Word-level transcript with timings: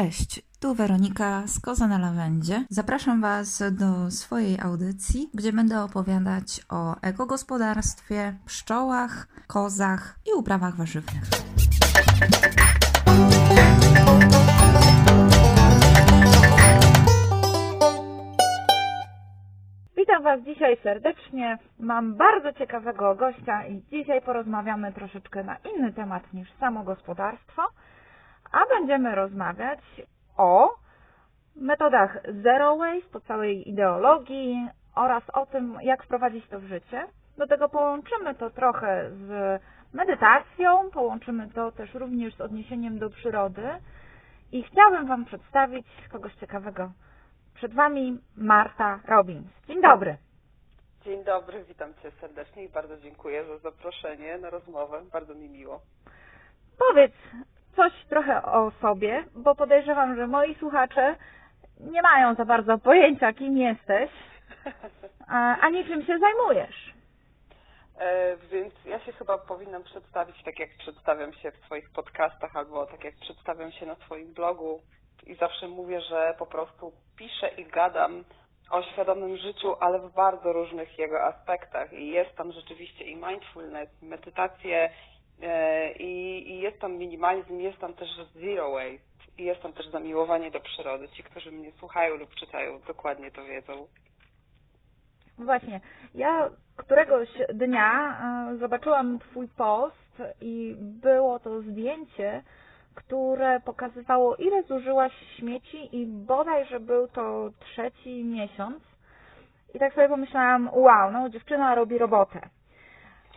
Cześć, 0.00 0.42
tu 0.60 0.74
Weronika 0.74 1.42
z 1.46 1.60
Koza 1.60 1.86
na 1.86 1.98
Lawendzie. 1.98 2.64
Zapraszam 2.70 3.20
Was 3.20 3.62
do 3.72 4.10
swojej 4.10 4.60
audycji, 4.60 5.30
gdzie 5.34 5.52
będę 5.52 5.82
opowiadać 5.82 6.46
o 6.70 7.00
ekogospodarstwie, 7.00 8.34
pszczołach, 8.46 9.28
kozach 9.46 10.18
i 10.26 10.38
uprawach 10.38 10.76
warzywnych. 10.76 11.22
Witam 19.96 20.22
Was 20.22 20.40
dzisiaj 20.44 20.76
serdecznie. 20.82 21.58
Mam 21.78 22.16
bardzo 22.16 22.52
ciekawego 22.52 23.14
gościa 23.14 23.66
i 23.66 23.82
dzisiaj 23.90 24.22
porozmawiamy 24.22 24.92
troszeczkę 24.92 25.44
na 25.44 25.56
inny 25.56 25.92
temat 25.92 26.32
niż 26.34 26.48
samo 26.60 26.84
gospodarstwo, 26.84 27.62
a 28.52 28.66
będziemy 28.66 29.14
rozmawiać 29.14 29.80
o 30.36 30.74
metodach 31.56 32.18
zero 32.42 32.76
waste, 32.76 33.18
o 33.18 33.20
całej 33.20 33.68
ideologii 33.68 34.68
oraz 34.94 35.22
o 35.32 35.46
tym, 35.46 35.78
jak 35.82 36.04
wprowadzić 36.04 36.48
to 36.48 36.60
w 36.60 36.64
życie. 36.64 37.06
Do 37.38 37.46
tego 37.46 37.68
połączymy 37.68 38.34
to 38.34 38.50
trochę 38.50 39.10
z 39.10 39.60
medytacją, 39.92 40.90
połączymy 40.90 41.48
to 41.50 41.72
też 41.72 41.94
również 41.94 42.34
z 42.34 42.40
odniesieniem 42.40 42.98
do 42.98 43.10
przyrody 43.10 43.68
i 44.52 44.62
chciałabym 44.62 45.06
Wam 45.06 45.24
przedstawić 45.24 45.86
kogoś 46.12 46.34
ciekawego. 46.34 46.92
Przed 47.54 47.74
Wami 47.74 48.18
Marta 48.36 49.00
Robbins. 49.08 49.46
Dzień 49.66 49.82
dobry. 49.82 50.16
Dzień 51.04 51.24
dobry, 51.24 51.64
witam 51.64 51.94
Cię 52.02 52.10
serdecznie 52.20 52.64
i 52.64 52.68
bardzo 52.68 52.96
dziękuję 52.96 53.44
za 53.44 53.58
zaproszenie 53.58 54.38
na 54.38 54.50
rozmowę. 54.50 55.02
Bardzo 55.12 55.34
mi 55.34 55.48
miło. 55.48 55.80
Powiedz 56.78 57.12
coś 57.80 57.92
trochę 58.08 58.42
o 58.42 58.70
sobie, 58.80 59.24
bo 59.34 59.54
podejrzewam, 59.54 60.16
że 60.16 60.26
moi 60.26 60.54
słuchacze 60.54 61.14
nie 61.80 62.02
mają 62.02 62.34
za 62.34 62.44
bardzo 62.44 62.78
pojęcia, 62.78 63.32
kim 63.32 63.58
jesteś, 63.58 64.10
a- 65.28 65.56
ani 65.60 65.84
czym 65.84 66.02
się 66.06 66.18
zajmujesz. 66.18 66.94
E, 68.00 68.36
więc 68.36 68.74
ja 68.84 69.00
się 69.00 69.12
chyba 69.12 69.38
powinnam 69.38 69.82
przedstawić 69.82 70.42
tak, 70.44 70.58
jak 70.58 70.70
przedstawiam 70.78 71.32
się 71.32 71.50
w 71.52 71.64
swoich 71.64 71.90
podcastach 71.90 72.56
albo 72.56 72.86
tak, 72.86 73.04
jak 73.04 73.14
przedstawiam 73.14 73.72
się 73.72 73.86
na 73.86 73.94
swoim 73.94 74.34
blogu 74.34 74.80
i 75.26 75.34
zawsze 75.34 75.68
mówię, 75.68 76.00
że 76.00 76.34
po 76.38 76.46
prostu 76.46 76.92
piszę 77.16 77.48
i 77.48 77.64
gadam 77.64 78.24
o 78.70 78.82
świadomym 78.82 79.36
życiu, 79.36 79.74
ale 79.80 79.98
w 79.98 80.12
bardzo 80.14 80.52
różnych 80.52 80.98
jego 80.98 81.22
aspektach 81.22 81.92
i 81.92 82.08
jest 82.08 82.36
tam 82.36 82.52
rzeczywiście 82.52 83.04
i 83.04 83.16
mindfulness, 83.16 84.02
i 84.02 84.06
medytacje 84.06 84.90
i, 85.98 86.44
i 86.50 86.60
jest 86.60 86.80
tam 86.80 86.92
minimalizm, 86.92 87.58
jest 87.60 87.78
tam 87.78 87.94
też 87.94 88.08
zero 88.34 88.70
waste 88.72 89.10
i 89.38 89.44
jest 89.44 89.62
tam 89.62 89.72
też 89.72 89.86
zamiłowanie 89.88 90.50
do 90.50 90.60
przyrody. 90.60 91.08
Ci, 91.08 91.22
którzy 91.22 91.52
mnie 91.52 91.72
słuchają 91.72 92.16
lub 92.16 92.34
czytają, 92.34 92.80
dokładnie 92.86 93.30
to 93.30 93.44
wiedzą. 93.44 93.86
Właśnie, 95.38 95.80
ja 96.14 96.50
któregoś 96.76 97.28
dnia 97.54 98.18
e, 98.52 98.56
zobaczyłam 98.56 99.18
Twój 99.18 99.48
post 99.48 100.22
i 100.40 100.76
było 100.78 101.38
to 101.38 101.62
zdjęcie, 101.62 102.42
które 102.94 103.60
pokazywało, 103.60 104.36
ile 104.36 104.62
zużyłaś 104.62 105.12
śmieci 105.36 105.96
i 105.96 106.06
bodaj, 106.06 106.66
że 106.66 106.80
był 106.80 107.08
to 107.08 107.50
trzeci 107.60 108.24
miesiąc. 108.24 108.82
I 109.74 109.78
tak 109.78 109.94
sobie 109.94 110.08
pomyślałam, 110.08 110.70
wow, 110.72 111.12
no 111.12 111.28
dziewczyna 111.28 111.74
robi 111.74 111.98
robotę. 111.98 112.40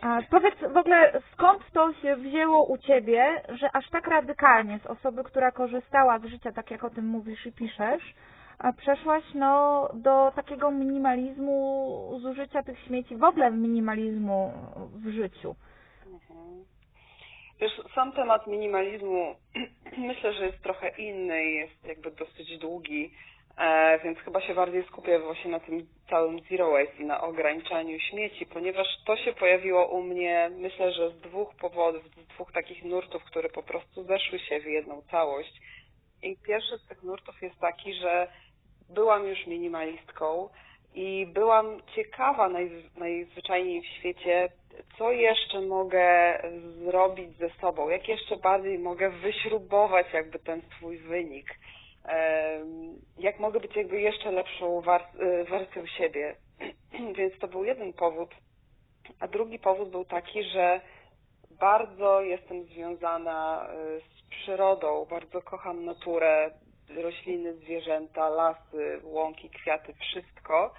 A 0.02 0.22
powiedz 0.30 0.54
w 0.72 0.76
ogóle, 0.76 1.20
skąd 1.32 1.70
to 1.72 1.92
się 1.92 2.16
wzięło 2.16 2.64
u 2.66 2.78
Ciebie, 2.78 3.42
że 3.48 3.76
aż 3.76 3.90
tak 3.90 4.06
radykalnie 4.08 4.78
z 4.78 4.86
osoby, 4.86 5.24
która 5.24 5.50
korzystała 5.52 6.18
z 6.18 6.24
życia, 6.24 6.52
tak 6.52 6.70
jak 6.70 6.84
o 6.84 6.90
tym 6.90 7.06
mówisz 7.06 7.46
i 7.46 7.52
piszesz, 7.52 8.14
przeszłaś 8.76 9.24
no, 9.34 9.88
do 9.94 10.32
takiego 10.36 10.70
minimalizmu 10.70 12.18
zużycia 12.22 12.62
tych 12.62 12.78
śmieci, 12.78 13.16
w 13.16 13.24
ogóle 13.24 13.50
minimalizmu 13.50 14.52
w 14.94 15.08
życiu. 15.10 15.54
Mhm. 16.06 16.64
Wiesz, 17.60 17.80
sam 17.94 18.12
temat 18.12 18.46
minimalizmu 18.46 19.36
myślę, 19.98 20.32
że 20.32 20.46
jest 20.46 20.62
trochę 20.62 20.88
inny 20.88 21.44
jest 21.44 21.84
jakby 21.84 22.10
dosyć 22.10 22.58
długi, 22.58 23.10
e, 23.58 23.98
więc 24.04 24.18
chyba 24.18 24.40
się 24.40 24.54
bardziej 24.54 24.84
skupię 24.84 25.18
właśnie 25.18 25.50
na 25.50 25.60
tym 25.60 25.86
całym 26.10 26.40
zero 26.50 26.70
waste 26.70 27.02
i 27.02 27.04
na 27.04 27.20
ograniczaniu 27.20 28.00
śmieci, 28.00 28.46
ponieważ 28.46 28.86
to 29.06 29.16
się 29.16 29.32
pojawiło 29.32 29.86
u 29.86 30.02
mnie 30.02 30.50
myślę, 30.58 30.92
że 30.92 31.10
z 31.10 31.20
dwóch 31.20 31.54
powodów, 31.54 32.04
z 32.04 32.26
dwóch 32.34 32.52
takich 32.52 32.84
nurtów, 32.84 33.24
które 33.24 33.48
po 33.48 33.62
prostu 33.62 34.04
zeszły 34.04 34.38
się 34.38 34.60
w 34.60 34.66
jedną 34.66 35.02
całość. 35.10 35.60
I 36.22 36.36
pierwszy 36.46 36.78
z 36.78 36.88
tych 36.88 37.02
nurtów 37.02 37.42
jest 37.42 37.60
taki, 37.60 37.94
że 37.94 38.28
byłam 38.88 39.26
już 39.26 39.46
minimalistką 39.46 40.48
i 40.94 41.26
byłam 41.26 41.80
ciekawa 41.96 42.48
naj, 42.48 42.70
najzwyczajniej 42.96 43.82
w 43.82 43.86
świecie, 43.86 44.48
co 44.98 45.12
jeszcze 45.12 45.60
mogę 45.60 46.38
zrobić 46.84 47.36
ze 47.36 47.50
sobą, 47.50 47.88
jak 47.88 48.08
jeszcze 48.08 48.36
bardziej 48.36 48.78
mogę 48.78 49.10
wyśrubować 49.10 50.06
jakby 50.12 50.38
ten 50.38 50.62
swój 50.76 50.98
wynik, 50.98 51.54
jak 53.18 53.38
mogę 53.38 53.60
być 53.60 53.76
jakby 53.76 54.00
jeszcze 54.00 54.30
lepszą 54.30 54.82
wersją 55.50 55.86
siebie. 55.86 56.36
Więc 57.18 57.38
to 57.38 57.48
był 57.48 57.64
jeden 57.64 57.92
powód. 57.92 58.30
A 59.20 59.28
drugi 59.28 59.58
powód 59.58 59.90
był 59.90 60.04
taki, 60.04 60.44
że 60.44 60.80
bardzo 61.50 62.20
jestem 62.20 62.64
związana 62.64 63.68
y, 63.96 64.00
z 64.00 64.28
przyrodą, 64.30 65.06
bardzo 65.10 65.42
kocham 65.42 65.84
naturę, 65.84 66.50
rośliny, 66.96 67.54
zwierzęta, 67.54 68.28
lasy, 68.28 69.00
łąki, 69.02 69.50
kwiaty, 69.50 69.94
wszystko. 69.94 70.74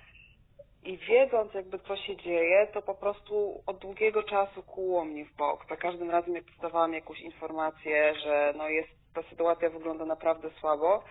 I 0.84 0.98
wiedząc 0.98 1.54
jakby 1.54 1.80
co 1.80 1.98
się 1.98 2.18
dzieje, 2.18 2.68
to 2.74 2.82
po 2.82 2.96
prostu 2.96 3.64
od 3.66 3.78
długiego 3.78 4.24
czasu 4.24 4.64
kłuło 4.64 5.06
mnie 5.06 5.26
w 5.26 5.36
bok. 5.36 5.66
Za 5.70 5.76
każdym 5.76 6.12
razem 6.12 6.36
jak 6.36 6.46
dostawałam 6.46 6.94
jakąś 6.94 7.20
informację, 7.20 8.14
że 8.24 8.54
no 8.58 8.70
jest, 8.70 8.90
ta 9.16 9.30
sytuacja 9.30 9.70
wygląda 9.70 10.06
naprawdę 10.06 10.50
słabo, 10.60 11.04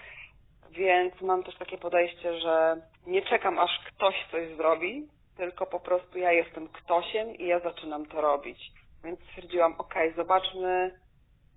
więc 0.70 1.20
mam 1.20 1.42
też 1.42 1.56
takie 1.58 1.78
podejście, 1.78 2.40
że 2.40 2.76
nie 3.06 3.22
czekam 3.22 3.58
aż 3.58 3.70
ktoś 3.86 4.14
coś 4.30 4.56
zrobi, 4.56 5.08
tylko 5.36 5.66
po 5.66 5.80
prostu 5.80 6.18
ja 6.18 6.32
jestem 6.32 6.68
ktośem 6.68 7.34
i 7.34 7.46
ja 7.46 7.60
zaczynam 7.60 8.06
to 8.06 8.20
robić. 8.20 8.72
Więc 9.04 9.20
stwierdziłam, 9.20 9.74
ok, 9.78 9.94
zobaczmy 10.16 10.98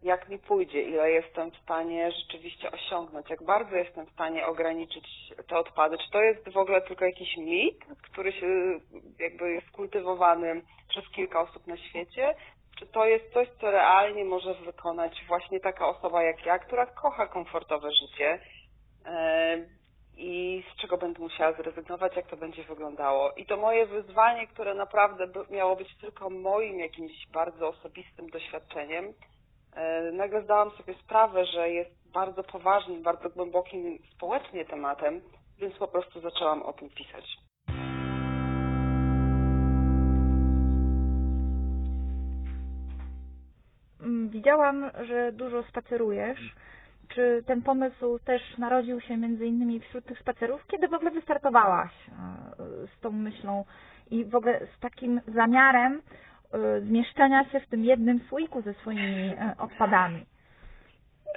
jak 0.04 0.30
mi 0.30 0.40
pójdzie, 0.40 0.82
ile 0.82 1.12
jestem 1.12 1.52
w 1.52 1.58
stanie 1.58 2.12
rzeczywiście 2.12 2.72
osiągnąć, 2.72 3.30
jak 3.30 3.44
bardzo 3.44 3.76
jestem 3.76 4.06
w 4.06 4.12
stanie 4.12 4.46
ograniczyć 4.46 5.34
te 5.48 5.58
odpady. 5.58 5.98
Czy 5.98 6.12
to 6.12 6.22
jest 6.22 6.50
w 6.50 6.58
ogóle 6.58 6.82
tylko 6.82 7.06
jakiś 7.06 7.38
mit, 7.38 7.86
który 8.02 8.32
się 8.32 8.48
jakby 9.20 9.52
jest 9.52 9.72
kultywowany 9.72 10.62
przez 10.90 11.10
kilka 11.10 11.42
osób 11.42 11.68
na 11.68 11.78
świecie, 11.78 12.36
czy 12.80 12.88
to 12.88 13.06
jest 13.06 13.34
coś, 13.34 13.48
co 13.62 13.72
realnie 13.72 14.26
może 14.26 14.54
wykonać 14.54 15.26
właśnie 15.28 15.60
taka 15.60 15.88
osoba 15.88 16.24
jak 16.24 16.46
ja, 16.46 16.60
która 16.60 16.86
kocha 16.86 17.28
komfortowe 17.28 17.90
życie 17.92 18.40
e, 19.06 19.58
i 20.18 20.64
z 20.74 20.82
czego 20.82 20.98
będę 20.98 21.20
musiała 21.20 21.54
zrezygnować, 21.54 22.16
jak 22.16 22.28
to 22.28 22.38
będzie 22.38 22.64
wyglądało. 22.64 23.32
I 23.32 23.46
to 23.46 23.58
moje 23.58 23.86
wyzwanie, 23.86 24.48
które 24.48 24.74
naprawdę 24.74 25.28
miało 25.50 25.76
być 25.76 25.98
tylko 26.02 26.30
moim 26.30 26.80
jakimś 26.80 27.28
bardzo 27.34 27.68
osobistym 27.68 28.30
doświadczeniem, 28.30 29.14
E, 29.78 30.12
nagle 30.12 30.44
zdałam 30.44 30.72
sobie 30.72 30.94
sprawę, 30.94 31.46
że 31.46 31.70
jest 31.70 32.12
bardzo 32.14 32.44
poważnym, 32.44 33.04
bardzo 33.04 33.30
głębokim 33.30 34.00
społecznie 34.16 34.66
tematem, 34.66 35.22
więc 35.58 35.76
po 35.76 35.88
prostu 35.88 36.22
zaczęłam 36.22 36.64
o 36.64 36.74
tym 36.74 36.90
pisać. 36.90 37.38
Widziałam, 44.30 44.92
że 45.08 45.32
dużo 45.32 45.64
spacerujesz. 45.64 46.56
Czy 47.08 47.44
ten 47.46 47.62
pomysł 47.62 48.20
też 48.20 48.58
narodził 48.58 49.02
się 49.02 49.18
między 49.18 49.46
innymi 49.46 49.80
wśród 49.80 50.06
tych 50.06 50.20
spacerów? 50.20 50.68
Kiedy 50.68 50.88
w 50.88 50.94
ogóle 50.94 51.12
wystartowałaś 51.12 51.92
e, 51.92 52.14
z 52.88 53.00
tą 53.02 53.12
myślą 53.12 53.66
i 54.12 54.26
w 54.26 54.36
ogóle 54.36 54.60
z 54.78 54.80
takim 54.80 55.22
zamiarem 55.28 56.02
e, 56.54 56.82
zmieszczenia 56.82 57.50
się 57.50 57.60
w 57.60 57.68
tym 57.68 57.84
jednym 57.84 58.20
słoiku 58.30 58.62
ze 58.62 58.74
swoimi 58.74 59.34
e, 59.34 59.56
odpadami? 59.58 60.26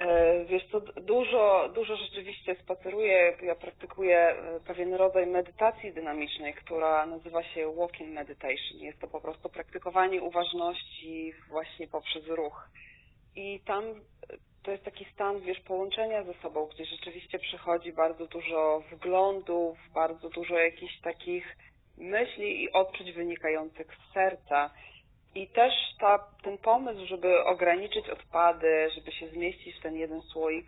E, 0.00 0.44
Wiesz 0.44 0.62
co, 0.72 0.80
dużo, 0.80 1.68
dużo 1.74 1.96
rzeczywiście 1.96 2.56
spaceruję, 2.62 3.36
ja 3.42 3.54
praktykuję 3.54 4.18
e, 4.18 4.60
pewien 4.66 4.94
rodzaj 4.94 5.26
medytacji 5.26 5.92
dynamicznej, 5.92 6.54
która 6.54 7.06
nazywa 7.06 7.42
się 7.42 7.74
walking 7.74 8.10
meditation. 8.10 8.78
Jest 8.78 8.98
to 9.00 9.08
po 9.08 9.20
prostu 9.20 9.48
praktykowanie 9.48 10.22
uważności 10.22 11.32
właśnie 11.48 11.88
poprzez 11.88 12.26
ruch. 12.28 12.68
I 13.36 13.60
tam 13.66 13.84
e, 13.84 13.94
to 14.62 14.70
jest 14.70 14.84
taki 14.84 15.04
stan, 15.14 15.40
wiesz, 15.40 15.60
połączenia 15.60 16.22
ze 16.24 16.34
sobą, 16.34 16.66
gdzie 16.66 16.84
rzeczywiście 16.84 17.38
przychodzi 17.38 17.92
bardzo 17.92 18.26
dużo 18.26 18.82
wglądów, 18.92 19.78
bardzo 19.94 20.28
dużo 20.30 20.58
jakichś 20.58 21.00
takich 21.00 21.56
myśli 21.98 22.62
i 22.62 22.72
odczuć 22.72 23.12
wynikających 23.12 23.86
z 23.96 24.12
serca. 24.14 24.70
I 25.34 25.48
też 25.48 25.74
ta, 26.00 26.18
ten 26.42 26.58
pomysł, 26.58 27.06
żeby 27.06 27.44
ograniczyć 27.44 28.08
odpady, 28.08 28.90
żeby 28.94 29.12
się 29.12 29.28
zmieścić 29.28 29.76
w 29.76 29.82
ten 29.82 29.96
jeden 29.96 30.22
słoik, 30.22 30.66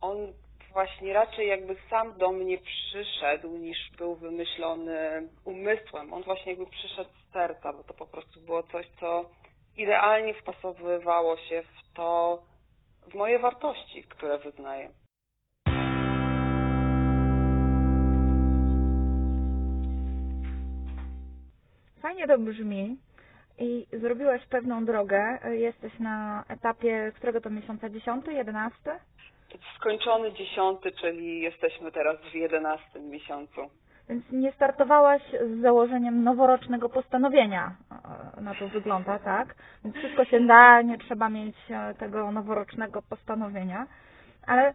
on 0.00 0.32
właśnie 0.72 1.12
raczej 1.12 1.48
jakby 1.48 1.76
sam 1.90 2.18
do 2.18 2.32
mnie 2.32 2.58
przyszedł, 2.58 3.56
niż 3.56 3.90
był 3.98 4.14
wymyślony 4.14 5.28
umysłem. 5.44 6.12
On 6.12 6.22
właśnie 6.22 6.52
jakby 6.52 6.66
przyszedł 6.66 7.10
z 7.10 7.32
serca, 7.32 7.72
bo 7.72 7.84
to 7.84 7.94
po 7.94 8.06
prostu 8.06 8.40
było 8.40 8.62
coś, 8.62 8.86
co 9.00 9.30
idealnie 9.76 10.34
wpasowywało 10.34 11.36
się 11.36 11.62
w 11.62 11.94
to, 11.94 12.42
w 13.10 13.14
moje 13.14 13.38
wartości, 13.38 14.02
które 14.02 14.38
wyznaję. 14.38 14.90
Fajnie 22.02 22.26
to 22.26 22.38
brzmi 22.38 22.96
i 23.58 23.86
zrobiłaś 23.92 24.46
pewną 24.46 24.84
drogę. 24.84 25.38
Jesteś 25.50 25.98
na 25.98 26.44
etapie 26.48 27.12
którego 27.16 27.40
to 27.40 27.50
miesiąca? 27.50 27.88
10, 27.88 28.26
11? 28.26 28.76
Skończony 29.76 30.32
dziesiąty, 30.32 30.92
czyli 30.92 31.40
jesteśmy 31.40 31.92
teraz 31.92 32.16
w 32.32 32.34
jedenastym 32.34 33.08
miesiącu. 33.08 33.60
Więc 34.08 34.24
nie 34.32 34.52
startowałaś 34.52 35.22
z 35.46 35.60
założeniem 35.60 36.24
noworocznego 36.24 36.88
postanowienia. 36.88 37.70
E, 38.38 38.40
Na 38.40 38.54
to 38.54 38.68
wygląda, 38.68 39.18
tak? 39.18 39.54
Więc 39.84 39.96
wszystko 39.96 40.24
się 40.24 40.40
da, 40.46 40.82
nie 40.82 40.98
trzeba 40.98 41.28
mieć 41.28 41.56
e, 41.70 41.94
tego 41.94 42.32
noworocznego 42.32 43.02
postanowienia. 43.02 43.86
Ale 44.46 44.74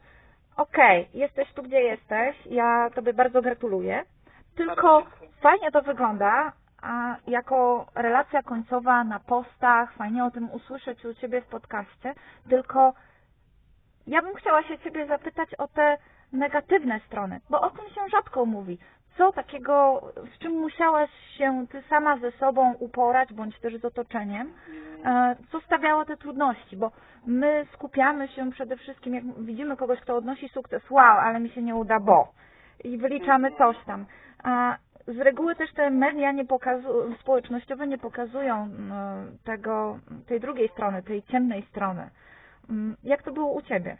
okej, 0.57 1.07
jesteś 1.13 1.53
tu, 1.53 1.63
gdzie 1.63 1.81
jesteś. 1.81 2.35
Ja 2.45 2.89
Tobie 2.95 3.13
bardzo 3.13 3.41
gratuluję. 3.41 4.03
Tylko 4.55 5.01
Bardzo 5.01 5.09
fajnie 5.41 5.71
to 5.71 5.81
wygląda, 5.81 6.51
a 6.83 7.15
jako 7.27 7.85
relacja 7.95 8.43
końcowa 8.43 9.03
na 9.03 9.19
postach, 9.19 9.93
fajnie 9.93 10.25
o 10.25 10.31
tym 10.31 10.51
usłyszeć 10.51 11.05
u 11.05 11.13
Ciebie 11.13 11.41
w 11.41 11.45
podcaście, 11.45 12.13
tylko 12.49 12.93
ja 14.07 14.21
bym 14.21 14.35
chciała 14.35 14.63
się 14.63 14.79
Ciebie 14.79 15.07
zapytać 15.07 15.55
o 15.55 15.67
te 15.67 15.97
negatywne 16.33 16.99
strony, 16.99 17.39
bo 17.49 17.61
o 17.61 17.69
tym 17.69 17.89
się 17.89 18.01
rzadko 18.11 18.45
mówi. 18.45 18.77
Co 19.17 19.31
takiego, 19.31 20.01
z 20.35 20.39
czym 20.39 20.51
musiałaś 20.51 21.09
się 21.37 21.65
Ty 21.71 21.83
sama 21.89 22.17
ze 22.17 22.31
sobą 22.31 22.73
uporać, 22.73 23.33
bądź 23.33 23.59
też 23.59 23.77
z 23.77 23.85
otoczeniem, 23.85 24.53
e, 25.05 25.35
co 25.51 25.61
stawiało 25.61 26.05
te 26.05 26.17
trudności, 26.17 26.77
bo 26.77 26.91
my 27.27 27.65
skupiamy 27.73 28.27
się 28.27 28.51
przede 28.51 28.77
wszystkim, 28.77 29.13
jak 29.13 29.23
widzimy 29.39 29.77
kogoś, 29.77 29.99
kto 29.99 30.15
odnosi 30.15 30.49
sukces, 30.49 30.89
wow, 30.89 31.17
ale 31.17 31.39
mi 31.39 31.49
się 31.49 31.61
nie 31.61 31.75
uda, 31.75 31.99
bo 31.99 32.27
i 32.83 32.97
wyliczamy 32.97 33.51
coś 33.51 33.77
tam. 33.85 34.05
Z 35.07 35.17
reguły 35.19 35.55
też 35.55 35.73
te 35.73 35.89
media 35.89 36.31
nie 36.31 36.45
pokazu- 36.45 37.15
społecznościowe 37.21 37.87
nie 37.87 37.97
pokazują 37.97 38.55
mm, 38.63 39.37
tego, 39.45 39.99
tej 40.27 40.39
drugiej 40.39 40.69
strony, 40.69 41.03
tej 41.03 41.23
ciemnej 41.23 41.61
strony. 41.69 42.09
Mm, 42.69 42.97
Jak 43.03 43.23
to 43.23 43.31
było 43.31 43.51
u 43.53 43.61
Ciebie? 43.61 43.97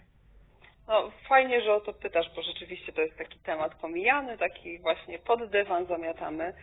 No, 0.87 1.11
fajnie, 1.29 1.61
że 1.61 1.73
o 1.73 1.81
to 1.81 1.93
pytasz, 1.93 2.35
bo 2.35 2.41
rzeczywiście 2.41 2.93
to 2.93 3.01
jest 3.01 3.17
taki 3.17 3.39
temat 3.39 3.75
pomijany, 3.75 4.37
taki 4.37 4.79
właśnie 4.79 5.19
pod 5.19 5.49
dywan 5.49 5.85
zamiatamy, 5.85 6.43
e, 6.43 6.53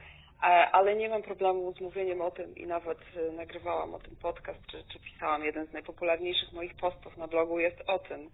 ale 0.72 0.96
nie 0.96 1.08
mam 1.08 1.22
problemu 1.22 1.72
z 1.72 1.81
mówieniem 1.81 2.20
o 2.20 2.31
tym 2.31 2.54
i 2.56 2.66
nawet 2.66 2.98
e, 3.28 3.32
nagrywałam 3.32 3.94
o 3.94 3.98
tym 3.98 4.16
podcast, 4.16 4.66
czy, 4.66 4.84
czy 4.92 4.98
pisałam. 5.00 5.44
Jeden 5.44 5.66
z 5.66 5.72
najpopularniejszych 5.72 6.52
moich 6.52 6.75
postów 6.75 7.16
na 7.16 7.26
blogu 7.26 7.58
jest 7.58 7.82
o 7.87 7.98
tym. 7.98 8.31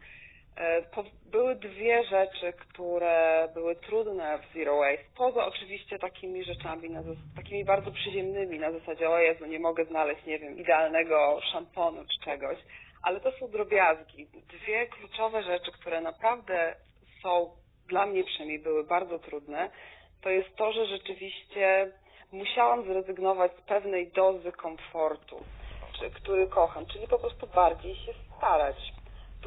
E, 0.56 0.82
Były 1.30 1.54
dwie 1.54 2.04
rzeczy, 2.04 2.52
które 2.52 3.48
były 3.54 3.76
trudne 3.76 4.38
w 4.38 4.54
Zero 4.54 4.76
Waste, 4.76 5.04
poza 5.16 5.46
oczywiście 5.46 5.98
takimi 5.98 6.44
rzeczami, 6.44 6.88
takimi 7.36 7.64
bardzo 7.64 7.90
przyziemnymi, 7.90 8.58
na 8.58 8.72
zasadzie 8.72 9.10
o 9.10 9.18
Jezu, 9.18 9.46
nie 9.46 9.58
mogę 9.58 9.84
znaleźć, 9.84 10.26
nie 10.26 10.38
wiem, 10.38 10.58
idealnego 10.58 11.40
szamponu 11.52 12.04
czy 12.04 12.24
czegoś, 12.24 12.58
ale 13.02 13.20
to 13.20 13.32
są 13.32 13.48
drobiazgi. 13.48 14.26
Dwie 14.26 14.86
kluczowe 14.86 15.42
rzeczy, 15.42 15.72
które 15.72 16.00
naprawdę 16.00 16.74
są, 17.22 17.50
dla 17.88 18.06
mnie 18.06 18.24
przynajmniej 18.24 18.58
były 18.58 18.84
bardzo 18.84 19.18
trudne, 19.18 19.70
to 20.22 20.30
jest 20.30 20.56
to, 20.56 20.72
że 20.72 20.86
rzeczywiście 20.86 21.92
musiałam 22.32 22.84
zrezygnować 22.84 23.52
z 23.52 23.60
pewnej 23.60 24.12
dozy 24.12 24.52
komfortu, 24.52 25.44
który 26.14 26.46
kocham, 26.48 26.86
czyli 26.86 27.08
po 27.08 27.18
prostu 27.18 27.46
bardziej 27.46 27.94
się 27.94 28.12
starać, 28.36 28.76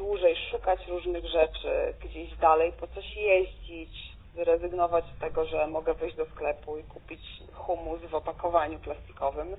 dłużej 0.00 0.36
szukać 0.50 0.86
różnych 0.88 1.24
rzeczy, 1.26 1.94
gdzieś 2.04 2.36
dalej 2.36 2.72
po 2.72 2.86
coś 2.86 3.16
jeździć, 3.16 3.90
zrezygnować 4.34 5.04
z 5.16 5.20
tego, 5.20 5.46
że 5.46 5.66
mogę 5.66 5.94
wyjść 5.94 6.16
do 6.16 6.26
sklepu 6.26 6.78
i 6.78 6.84
kupić 6.84 7.20
humus 7.52 8.00
w 8.00 8.14
opakowaniu 8.14 8.78
plastikowym, 8.78 9.56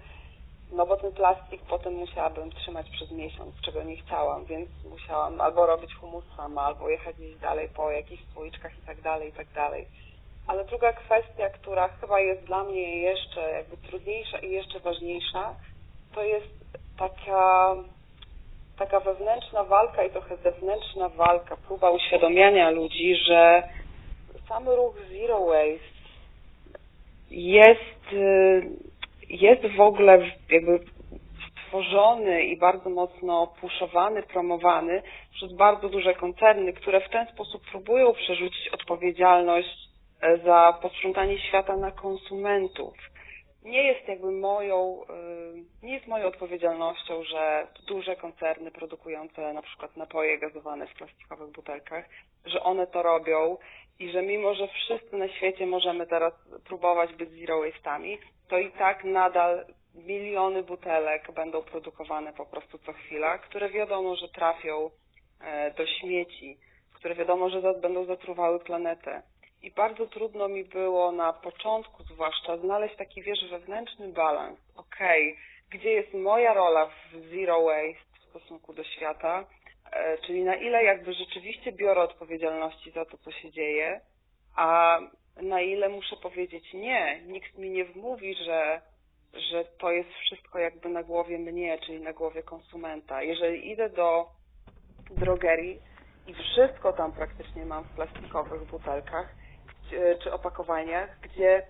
no 0.72 0.86
bo 0.86 0.98
ten 0.98 1.12
plastik 1.12 1.62
potem 1.70 1.94
musiałabym 1.94 2.52
trzymać 2.52 2.90
przez 2.90 3.12
miesiąc, 3.12 3.56
czego 3.66 3.84
nie 3.84 3.98
chciałam, 3.98 4.46
więc 4.46 4.70
musiałam 4.92 5.42
albo 5.42 5.66
robić 5.66 5.96
humus 5.96 6.24
sama, 6.38 6.62
albo 6.62 6.90
jechać 6.90 7.16
gdzieś 7.16 7.36
dalej 7.36 7.70
po 7.76 7.92
jakichś 7.92 8.24
słoiczkach 8.34 8.78
i 8.78 8.86
tak 8.86 9.02
dalej, 9.02 9.30
i 9.30 9.34
tak 9.34 9.48
dalej. 9.56 9.88
Ale 10.48 10.66
druga 10.66 10.94
kwestia, 10.94 11.50
która 11.50 11.88
chyba 11.88 12.20
jest 12.20 12.44
dla 12.44 12.64
mnie 12.64 13.02
jeszcze 13.02 13.52
jakby 13.52 13.78
trudniejsza 13.78 14.38
i 14.40 14.52
jeszcze 14.52 14.80
ważniejsza, 14.80 15.56
to 16.16 16.24
jest 16.24 16.54
taka, 16.98 17.76
taka 18.86 19.00
wewnętrzna 19.00 19.64
walka 19.64 20.04
i 20.04 20.10
trochę 20.10 20.38
zewnętrzna 20.38 21.10
walka, 21.10 21.58
próba 21.68 21.90
uświadomiania 21.92 22.70
ludzi, 22.70 23.16
że 23.16 23.64
sam 24.50 24.70
ruch 24.70 24.96
Zero 25.12 25.40
Waste 25.46 25.92
jest, 27.32 28.14
y, 28.14 28.70
jest 29.30 29.76
w 29.78 29.82
ogóle 29.82 30.20
jakby 30.50 30.80
stworzony 31.66 32.44
i 32.44 32.58
bardzo 32.58 32.90
mocno 32.90 33.48
puszowany, 33.48 34.24
promowany 34.24 35.02
przez 35.34 35.54
bardzo 35.54 35.90
duże 35.90 36.14
koncerny, 36.14 36.74
które 36.74 37.02
w 37.02 37.10
ten 37.10 37.28
sposób 37.28 37.62
próbują 37.72 38.14
przerzucić 38.14 38.70
odpowiedzialność 38.70 39.78
e, 40.22 40.38
za 40.38 40.78
posprzątanie 40.82 41.40
świata 41.40 41.78
na 41.78 41.92
konsumentów. 41.92 43.11
Nie 43.64 43.84
jest 43.84 44.08
jakby 44.08 44.32
moją, 44.32 45.04
y, 45.84 45.86
nie 45.86 45.94
jest 45.94 46.08
moją 46.08 46.28
odpowiedzialnością, 46.28 47.24
że 47.24 47.68
duże 47.88 48.16
koncerny 48.16 48.72
produkujące 48.72 49.54
na 49.54 49.62
przykład 49.62 49.98
napoje 49.98 50.40
gazowane 50.40 50.88
w 50.88 50.94
plastikowych 50.94 51.52
butelkach, 51.52 52.06
że 52.46 52.64
one 52.64 52.88
to 52.88 53.04
robią 53.04 53.58
i 54.00 54.12
że 54.12 54.22
mimo, 54.22 54.56
że 54.56 54.68
wszyscy 54.68 55.18
na 55.18 55.28
świecie 55.28 55.66
możemy 55.66 56.08
teraz 56.08 56.34
próbować 56.66 57.14
być 57.14 57.30
zero 57.30 57.62
waste'ami, 57.62 58.18
to 58.48 58.60
i 58.60 58.72
tak 58.72 59.04
nadal 59.04 59.66
miliony 59.96 60.64
butelek 60.64 61.32
będą 61.32 61.64
produkowane 61.64 62.34
po 62.34 62.46
prostu 62.46 62.78
co 62.78 62.94
chwila, 62.94 63.38
które 63.38 63.70
wiadomo, 63.70 64.16
że 64.16 64.30
trafią 64.30 64.90
e, 65.42 65.72
do 65.72 65.88
śmieci, 65.88 66.58
które 66.94 67.16
wiadomo, 67.16 67.50
że 67.50 67.62
będą 67.62 68.06
zatruwały 68.06 68.60
planetę. 68.60 69.22
I 69.62 69.72
bardzo 69.72 70.08
trudno 70.08 70.48
mi 70.48 70.64
było 70.64 71.12
na 71.12 71.34
początku 71.34 72.04
zwłaszcza 72.04 72.58
znaleźć 72.58 72.96
taki, 72.96 73.22
wiesz, 73.22 73.50
wewnętrzny 73.50 74.08
balans. 74.08 74.60
Okej, 74.76 75.38
gdzie 75.70 75.90
jest 75.90 76.14
moja 76.14 76.54
rola 76.54 76.86
w 76.86 77.12
zero 77.12 77.64
waste 77.64 78.20
w 78.20 78.30
stosunku 78.30 78.74
do 78.74 78.84
świata, 78.84 79.46
e, 79.92 80.18
czyli 80.18 80.44
na 80.44 80.56
ile 80.56 80.84
jakby 80.84 81.14
rzeczywiście 81.14 81.72
biorę 81.72 82.02
odpowiedzialności 82.02 82.92
za 82.92 83.06
to, 83.06 83.18
co 83.18 83.32
się 83.32 83.52
dzieje, 83.52 84.02
a 84.56 85.00
na 85.42 85.62
ile 85.62 85.90
muszę 85.90 86.16
powiedzieć 86.16 86.74
nie, 86.74 87.22
nikt 87.26 87.58
mi 87.58 87.70
nie 87.70 87.86
wmówi, 87.86 88.36
że, 88.36 88.82
że 89.34 89.66
to 89.66 89.92
jest 89.92 90.10
wszystko 90.10 90.60
jakby 90.60 90.90
na 90.90 91.04
głowie 91.04 91.38
mnie, 91.38 91.80
czyli 91.80 92.02
na 92.02 92.14
głowie 92.14 92.44
konsumenta. 92.44 93.24
Jeżeli 93.24 93.72
idę 93.72 93.90
do 93.90 94.28
drogerii 95.12 95.80
i 96.28 96.34
wszystko 96.34 96.94
tam 96.94 97.12
praktycznie 97.12 97.66
mam 97.66 97.84
w 97.84 97.96
plastikowych 97.96 98.64
butelkach 98.64 99.41
czy 100.24 100.34
opakowaniach, 100.34 101.20
gdzie 101.22 101.64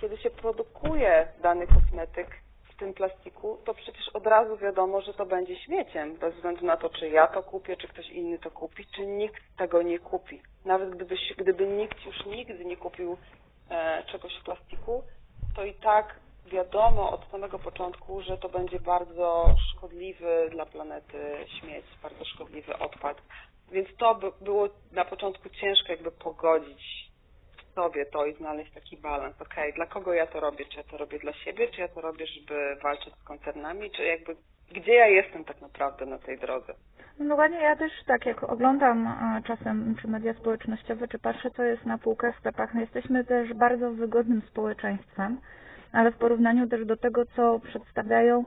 kiedy 0.00 0.16
się 0.16 0.30
produkuje 0.30 1.28
dany 1.42 1.66
kosmetyk 1.66 2.28
w 2.64 2.76
tym 2.76 2.94
plastiku, 2.94 3.58
to 3.64 3.74
przecież 3.74 4.08
od 4.08 4.26
razu 4.26 4.56
wiadomo, 4.56 5.00
że 5.00 5.14
to 5.14 5.26
będzie 5.26 5.56
śmieciem, 5.56 6.16
bez 6.16 6.34
względu 6.34 6.66
na 6.66 6.76
to, 6.76 6.90
czy 6.90 7.08
ja 7.08 7.26
to 7.26 7.42
kupię, 7.42 7.76
czy 7.76 7.88
ktoś 7.88 8.08
inny 8.10 8.38
to 8.38 8.50
kupi, 8.50 8.86
czy 8.96 9.06
nikt 9.06 9.42
tego 9.56 9.82
nie 9.82 9.98
kupi. 9.98 10.42
Nawet 10.64 10.90
gdyby, 10.90 11.16
gdyby 11.38 11.66
nikt 11.66 12.06
już 12.06 12.26
nigdy 12.26 12.64
nie 12.64 12.76
kupił 12.76 13.16
e, 13.70 14.02
czegoś 14.12 14.32
w 14.40 14.44
plastiku, 14.44 15.02
to 15.56 15.64
i 15.64 15.74
tak 15.74 16.14
wiadomo 16.46 17.10
od 17.10 17.30
samego 17.30 17.58
początku, 17.58 18.22
że 18.22 18.38
to 18.38 18.48
będzie 18.48 18.80
bardzo 18.80 19.54
szkodliwy 19.70 20.48
dla 20.50 20.66
planety 20.66 21.46
śmieć, 21.60 21.84
bardzo 22.02 22.24
szkodliwy 22.24 22.78
odpad. 22.78 23.22
Więc 23.70 23.88
to 23.96 24.14
by 24.14 24.32
było 24.40 24.68
na 24.92 25.04
początku 25.04 25.48
ciężko 25.48 25.92
jakby 25.92 26.10
pogodzić 26.10 27.07
sobie 27.78 28.06
to 28.06 28.26
i 28.26 28.34
znaleźć 28.34 28.72
taki 28.72 28.96
balans. 28.96 29.42
Okej, 29.42 29.72
dla 29.72 29.86
kogo 29.86 30.12
ja 30.12 30.26
to 30.26 30.40
robię? 30.40 30.64
Czy 30.64 30.76
ja 30.76 30.84
to 30.84 30.96
robię 30.96 31.18
dla 31.18 31.32
siebie, 31.32 31.68
czy 31.68 31.80
ja 31.80 31.88
to 31.88 32.00
robię, 32.00 32.26
żeby 32.26 32.76
walczyć 32.82 33.14
z 33.14 33.24
koncernami, 33.24 33.90
czy 33.90 34.02
jakby 34.04 34.36
gdzie 34.72 34.94
ja 34.94 35.06
jestem 35.06 35.44
tak 35.44 35.60
naprawdę 35.60 36.06
na 36.06 36.18
tej 36.18 36.38
drodze? 36.38 36.74
No 37.18 37.28
dokładnie, 37.28 37.60
ja 37.60 37.76
też 37.76 37.92
tak 38.06 38.26
jak 38.26 38.42
oglądam 38.42 39.06
e, 39.06 39.42
czasem 39.46 39.94
czy 40.02 40.08
media 40.08 40.34
społecznościowe, 40.34 41.08
czy 41.08 41.18
patrzę 41.18 41.50
co 41.50 41.62
jest 41.62 41.86
na 41.86 41.98
półkach 41.98 42.34
w 42.34 42.38
sklepach, 42.38 42.74
no 42.74 42.80
jesteśmy 42.80 43.24
też 43.24 43.54
bardzo 43.54 43.90
wygodnym 43.92 44.42
społeczeństwem, 44.42 45.40
ale 45.92 46.10
w 46.12 46.16
porównaniu 46.16 46.68
też 46.68 46.86
do 46.86 46.96
tego, 46.96 47.26
co 47.26 47.60
przedstawiają 47.60 48.44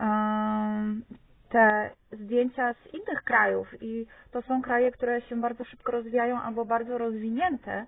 em, 0.00 1.02
te 1.48 1.90
zdjęcia 2.12 2.74
z 2.74 2.94
innych 2.94 3.22
krajów 3.24 3.68
i 3.80 4.06
to 4.32 4.42
są 4.42 4.62
kraje, 4.62 4.92
które 4.92 5.20
się 5.20 5.36
bardzo 5.40 5.64
szybko 5.64 5.92
rozwijają 5.92 6.40
albo 6.40 6.64
bardzo 6.64 6.98
rozwinięte, 6.98 7.86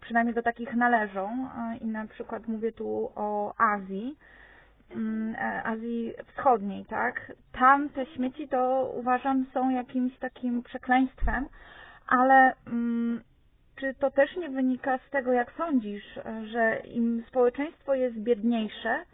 przynajmniej 0.00 0.34
do 0.34 0.42
takich 0.42 0.74
należą. 0.74 1.48
I 1.80 1.86
na 1.86 2.06
przykład 2.06 2.48
mówię 2.48 2.72
tu 2.72 3.12
o 3.14 3.54
Azji, 3.58 4.16
mm, 4.90 5.34
e, 5.34 5.62
Azji 5.62 6.12
Wschodniej, 6.26 6.84
tak? 6.84 7.32
Tam 7.52 7.88
te 7.88 8.06
śmieci 8.06 8.48
to 8.48 8.92
uważam 8.96 9.46
są 9.54 9.70
jakimś 9.70 10.18
takim 10.18 10.62
przekleństwem, 10.62 11.48
ale 12.06 12.54
mm, 12.66 13.22
czy 13.76 13.94
to 13.94 14.10
też 14.10 14.36
nie 14.36 14.50
wynika 14.50 14.98
z 14.98 15.10
tego, 15.10 15.32
jak 15.32 15.52
sądzisz, 15.52 16.18
że 16.44 16.76
im 16.76 17.24
społeczeństwo 17.28 17.94
jest 17.94 18.16
biedniejsze, 18.16 19.04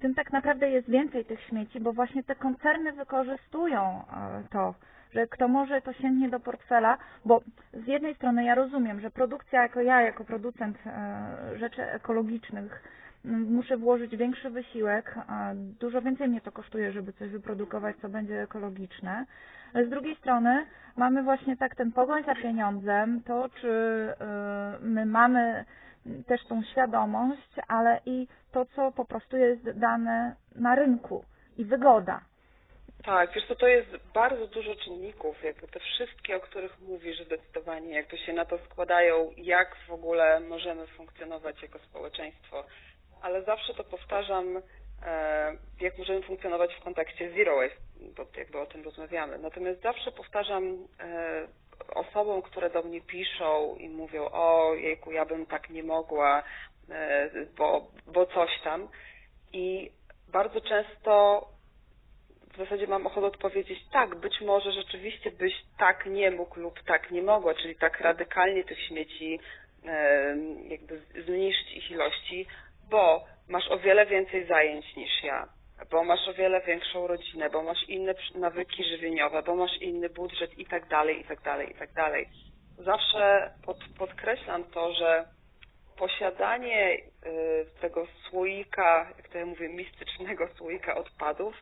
tym 0.00 0.14
tak 0.14 0.32
naprawdę 0.32 0.70
jest 0.70 0.90
więcej 0.90 1.24
tych 1.24 1.40
śmieci, 1.40 1.80
bo 1.80 1.92
właśnie 1.92 2.24
te 2.24 2.34
koncerny 2.34 2.92
wykorzystują 2.92 3.80
e, 3.82 4.42
to, 4.50 4.74
że 5.14 5.26
kto 5.26 5.48
może, 5.48 5.82
to 5.82 5.92
sięgnie 5.92 6.28
do 6.28 6.40
portfela, 6.40 6.98
bo 7.24 7.40
z 7.72 7.86
jednej 7.86 8.14
strony 8.14 8.44
ja 8.44 8.54
rozumiem, 8.54 9.00
że 9.00 9.10
produkcja, 9.10 9.62
jako 9.62 9.80
ja, 9.80 10.00
jako 10.02 10.24
producent 10.24 10.78
e, 10.86 11.58
rzeczy 11.58 11.82
ekologicznych, 11.82 12.82
muszę 13.24 13.76
włożyć 13.76 14.16
większy 14.16 14.50
wysiłek, 14.50 15.14
dużo 15.80 16.02
więcej 16.02 16.28
mnie 16.28 16.40
to 16.40 16.52
kosztuje, 16.52 16.92
żeby 16.92 17.12
coś 17.12 17.30
wyprodukować, 17.30 17.96
co 17.96 18.08
będzie 18.08 18.42
ekologiczne. 18.42 19.24
Ale 19.74 19.86
z 19.86 19.90
drugiej 19.90 20.16
strony 20.16 20.66
mamy 20.96 21.22
właśnie 21.22 21.56
tak 21.56 21.74
ten 21.76 21.92
pogoń 21.92 22.24
za 22.24 22.34
pieniądzem, 22.34 23.22
to 23.22 23.48
czy 23.60 23.68
e, 23.70 24.78
my 24.80 25.06
mamy 25.06 25.64
też 26.26 26.40
tą 26.48 26.62
świadomość, 26.62 27.54
ale 27.68 28.00
i 28.06 28.28
to, 28.52 28.64
co 28.64 28.92
po 28.92 29.04
prostu 29.04 29.36
jest 29.36 29.70
dane 29.70 30.34
na 30.56 30.74
rynku 30.74 31.24
i 31.58 31.64
wygoda. 31.64 32.20
Tak, 33.08 33.32
wiesz 33.32 33.46
co, 33.46 33.54
to 33.56 33.68
jest 33.68 33.96
bardzo 34.14 34.46
dużo 34.46 34.76
czynników, 34.76 35.44
jakby 35.44 35.68
te 35.68 35.80
wszystkie, 35.80 36.36
o 36.36 36.40
których 36.40 36.80
mówisz 36.80 37.24
zdecydowanie, 37.24 37.94
jak 37.94 38.06
to 38.06 38.16
się 38.16 38.32
na 38.32 38.44
to 38.44 38.58
składają, 38.58 39.30
jak 39.36 39.76
w 39.88 39.92
ogóle 39.92 40.40
możemy 40.40 40.86
funkcjonować 40.86 41.62
jako 41.62 41.78
społeczeństwo. 41.78 42.64
Ale 43.22 43.42
zawsze 43.42 43.74
to 43.74 43.84
powtarzam, 43.84 44.62
e, 45.06 45.56
jak 45.80 45.98
możemy 45.98 46.22
funkcjonować 46.22 46.74
w 46.74 46.84
kontekście 46.84 47.30
zero 47.36 47.56
waste, 47.56 47.76
bo 48.16 48.26
jakby 48.36 48.58
o 48.58 48.66
tym 48.66 48.84
rozmawiamy. 48.84 49.38
Natomiast 49.38 49.82
zawsze 49.82 50.12
powtarzam 50.12 50.88
e, 51.00 51.46
osobom, 51.94 52.42
które 52.42 52.70
do 52.70 52.82
mnie 52.82 53.00
piszą 53.00 53.76
i 53.76 53.88
mówią, 53.88 54.28
o 54.32 54.74
jejku, 54.74 55.12
ja 55.12 55.24
bym 55.24 55.46
tak 55.46 55.70
nie 55.70 55.82
mogła, 55.82 56.42
e, 56.90 57.30
bo, 57.56 57.90
bo 58.06 58.26
coś 58.26 58.50
tam. 58.64 58.88
I 59.52 59.90
bardzo 60.32 60.60
często 60.60 61.42
w 62.58 62.60
zasadzie 62.60 62.86
mam 62.86 63.06
ochotę 63.06 63.26
odpowiedzieć 63.26 63.78
tak, 63.92 64.14
być 64.14 64.40
może 64.40 64.72
rzeczywiście 64.72 65.30
byś 65.30 65.54
tak 65.78 66.06
nie 66.06 66.30
mógł 66.30 66.60
lub 66.60 66.82
tak 66.82 67.10
nie 67.10 67.22
mogła, 67.22 67.54
czyli 67.54 67.76
tak 67.76 68.00
radykalnie 68.00 68.64
tych 68.64 68.80
śmieci 68.80 69.40
jakby 70.68 71.00
zmniejszyć 71.26 71.72
ich 71.72 71.90
ilości, 71.90 72.46
bo 72.90 73.24
masz 73.48 73.68
o 73.68 73.78
wiele 73.78 74.06
więcej 74.06 74.46
zajęć 74.46 74.96
niż 74.96 75.22
ja 75.22 75.48
bo 75.90 76.04
masz 76.04 76.28
o 76.28 76.34
wiele 76.34 76.60
większą 76.60 77.06
rodzinę, 77.06 77.50
bo 77.50 77.62
masz 77.62 77.88
inne 77.88 78.14
nawyki 78.34 78.84
żywieniowe, 78.84 79.42
bo 79.42 79.56
masz 79.56 79.76
inny 79.80 80.08
budżet 80.08 80.58
i 80.58 80.66
tak 80.66 80.88
dalej, 80.88 81.20
i 81.20 81.24
tak 81.24 81.40
dalej, 81.40 81.70
i 81.70 81.74
tak 81.74 81.92
dalej. 81.92 82.28
Zawsze 82.78 83.50
pod, 83.66 83.76
podkreślam 83.98 84.64
to, 84.64 84.92
że 84.92 85.24
posiadanie 85.98 86.96
y, 86.96 87.00
tego 87.80 88.06
słoika, 88.30 89.12
jak 89.16 89.28
to 89.28 89.38
ja 89.38 89.46
mówię, 89.46 89.68
mistycznego 89.68 90.48
słoika 90.48 90.94
odpadów, 90.94 91.54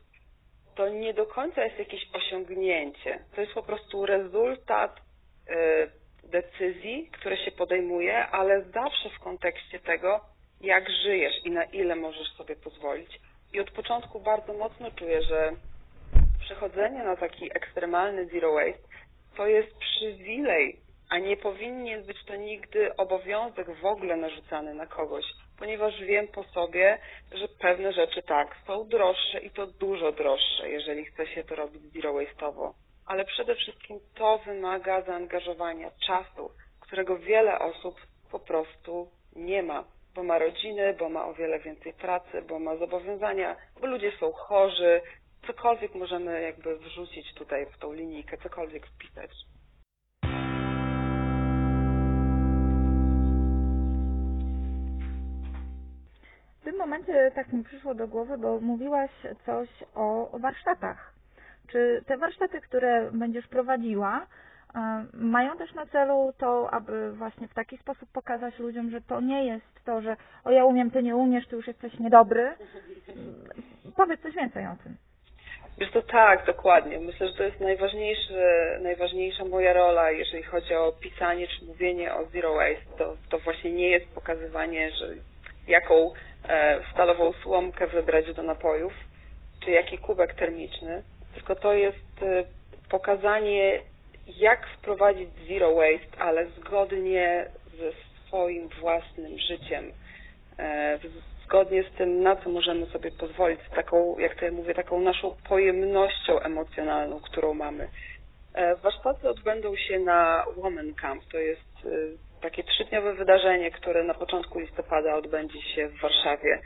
to 0.77 0.89
nie 0.89 1.13
do 1.13 1.25
końca 1.25 1.63
jest 1.65 1.79
jakieś 1.79 2.09
osiągnięcie. 2.13 3.19
To 3.35 3.41
jest 3.41 3.53
po 3.53 3.63
prostu 3.63 4.05
rezultat 4.05 4.99
y, 5.49 5.91
decyzji, 6.23 7.09
które 7.13 7.37
się 7.37 7.51
podejmuje, 7.51 8.27
ale 8.27 8.61
zawsze 8.63 9.09
w 9.09 9.19
kontekście 9.19 9.79
tego, 9.79 10.19
jak 10.61 10.89
żyjesz 11.03 11.45
i 11.45 11.51
na 11.51 11.63
ile 11.63 11.95
możesz 11.95 12.27
sobie 12.37 12.55
pozwolić. 12.55 13.19
I 13.53 13.59
od 13.59 13.71
początku 13.71 14.19
bardzo 14.19 14.53
mocno 14.53 14.91
czuję, 14.91 15.21
że 15.21 15.51
przechodzenie 16.39 17.03
na 17.03 17.15
taki 17.15 17.45
ekstremalny 17.55 18.25
zero 18.25 18.53
waste 18.53 18.87
to 19.37 19.47
jest 19.47 19.77
przywilej, 19.77 20.79
a 21.09 21.17
nie 21.19 21.37
powinien 21.37 22.03
być 22.03 22.17
to 22.25 22.35
nigdy 22.35 22.95
obowiązek 22.95 23.67
w 23.81 23.85
ogóle 23.85 24.15
narzucany 24.15 24.73
na 24.73 24.85
kogoś, 24.85 25.25
ponieważ 25.59 26.01
wiem 26.01 26.27
po 26.27 26.43
sobie, 26.43 26.97
że 27.31 27.47
pewne 27.47 27.93
rzeczy 27.93 28.23
tak, 28.23 28.55
są 28.67 28.87
droższe 28.87 29.39
i 29.39 29.49
to 29.49 29.67
dużo 29.67 30.11
droższe, 30.11 30.69
jeżeli 30.69 31.05
chce 31.05 31.27
się 31.27 31.43
to 31.43 31.55
robić 31.55 31.81
zero 31.93 32.13
waste'owo. 32.13 32.73
Ale 33.05 33.25
przede 33.25 33.55
wszystkim 33.55 33.99
to 34.15 34.37
wymaga 34.45 35.01
zaangażowania 35.01 35.91
czasu, 36.07 36.51
którego 36.79 37.17
wiele 37.17 37.59
osób 37.59 37.95
po 38.31 38.39
prostu 38.39 39.11
nie 39.35 39.63
ma 39.63 39.83
bo 40.17 40.23
ma 40.23 40.39
rodziny, 40.39 40.93
bo 40.93 41.09
ma 41.09 41.25
o 41.25 41.33
wiele 41.33 41.59
więcej 41.59 41.93
pracy, 41.93 42.41
bo 42.41 42.59
ma 42.59 42.75
zobowiązania, 42.75 43.55
bo 43.81 43.87
ludzie 43.87 44.11
są 44.19 44.31
chorzy, 44.31 45.01
cokolwiek 45.47 45.95
możemy 45.95 46.41
jakby 46.41 46.77
wrzucić 46.77 47.33
tutaj 47.33 47.65
w 47.65 47.77
tą 47.77 47.93
linijkę, 47.93 48.37
cokolwiek 48.37 48.87
wpisać. 48.87 49.31
Tym 56.67 56.77
momencie 56.77 57.31
tak 57.35 57.53
mi 57.53 57.63
przyszło 57.63 57.95
do 57.95 58.07
głowy, 58.07 58.37
bo 58.37 58.59
mówiłaś 58.59 59.11
coś 59.45 59.69
o 59.95 60.29
warsztatach. 60.39 61.13
Czy 61.67 62.03
te 62.07 62.17
warsztaty, 62.17 62.61
które 62.61 63.11
będziesz 63.11 63.47
prowadziła, 63.47 64.27
mają 65.13 65.57
też 65.57 65.73
na 65.73 65.85
celu 65.85 66.33
to, 66.37 66.73
aby 66.73 67.11
właśnie 67.11 67.47
w 67.47 67.53
taki 67.53 67.77
sposób 67.77 68.09
pokazać 68.11 68.59
ludziom, 68.59 68.89
że 68.89 69.01
to 69.01 69.21
nie 69.21 69.45
jest 69.45 69.85
to, 69.85 70.01
że 70.01 70.17
o 70.43 70.51
ja 70.51 70.65
umiem, 70.65 70.91
ty 70.91 71.03
nie 71.03 71.15
umiesz, 71.15 71.47
ty 71.47 71.55
już 71.55 71.67
jesteś 71.67 71.99
niedobry. 71.99 72.53
Powiedz 73.95 74.21
coś 74.21 74.35
więcej 74.35 74.65
o 74.65 74.75
tym. 74.83 74.95
Wiesz 75.77 75.91
to 75.91 76.01
tak, 76.01 76.45
dokładnie. 76.45 76.99
Myślę, 76.99 77.27
że 77.27 77.33
to 77.33 77.43
jest 77.43 77.59
najważniejsza 78.81 79.45
moja 79.45 79.73
rola, 79.73 80.11
jeżeli 80.11 80.43
chodzi 80.43 80.73
o 80.73 80.91
pisanie 80.91 81.47
czy 81.47 81.65
mówienie 81.65 82.13
o 82.13 82.25
zero 82.25 82.53
waste. 82.53 82.97
To, 82.97 83.15
to 83.29 83.39
właśnie 83.39 83.71
nie 83.71 83.89
jest 83.89 84.07
pokazywanie, 84.07 84.91
że 84.91 85.07
jaką 85.67 85.95
e, 85.95 86.26
stalową 86.93 87.33
słomkę 87.33 87.87
wybrać 87.87 88.33
do 88.33 88.43
napojów, 88.43 88.93
czy 89.65 89.71
jaki 89.71 89.97
kubek 89.97 90.33
termiczny, 90.33 91.03
tylko 91.33 91.55
to 91.55 91.73
jest 91.73 92.21
e, 92.21 92.43
pokazanie, 92.89 93.79
jak 94.27 94.67
wprowadzić 94.67 95.29
zero 95.47 95.75
waste, 95.75 96.21
ale 96.21 96.45
zgodnie 96.45 97.45
ze 97.77 97.91
swoim 98.27 98.67
własnym 98.67 99.39
życiem, 99.39 99.91
e, 100.59 100.99
zgodnie 101.45 101.83
z 101.83 101.97
tym, 101.97 102.23
na 102.23 102.35
co 102.35 102.49
możemy 102.49 102.85
sobie 102.85 103.11
pozwolić, 103.11 103.59
z 103.71 103.75
taką, 103.75 104.19
jak 104.19 104.35
to 104.35 104.45
ja 104.45 104.51
mówię, 104.51 104.73
taką 104.73 104.99
naszą 105.01 105.35
pojemnością 105.49 106.39
emocjonalną, 106.39 107.19
którą 107.19 107.53
mamy. 107.53 107.87
E, 108.53 108.75
warsztaty 108.75 109.29
odbędą 109.29 109.75
się 109.75 109.99
na 109.99 110.45
Woman 110.55 110.93
Camp. 110.93 111.23
To 111.31 111.37
jest 111.37 111.85
e, 111.85 111.89
takie 112.41 112.63
trzydniowe 112.63 113.13
wydarzenie, 113.13 113.71
które 113.71 114.03
na 114.03 114.13
początku 114.13 114.59
listopada 114.59 115.15
odbędzie 115.15 115.61
się 115.61 115.87
w 115.87 116.01
Warszawie. 116.01 116.61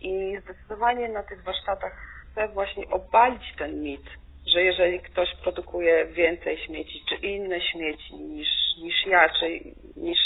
I 0.00 0.38
zdecydowanie 0.42 1.08
na 1.08 1.22
tych 1.22 1.42
warsztatach 1.42 1.92
chcę 2.32 2.48
właśnie 2.48 2.88
obalić 2.90 3.56
ten 3.58 3.82
mit, 3.82 4.02
że 4.46 4.62
jeżeli 4.62 5.00
ktoś 5.00 5.34
produkuje 5.42 6.06
więcej 6.06 6.58
śmieci, 6.58 7.04
czy 7.08 7.14
inne 7.14 7.60
śmieci 7.60 8.14
niż, 8.14 8.48
niż 8.82 9.06
ja, 9.06 9.28
czy 9.28 9.60
niż 9.96 10.18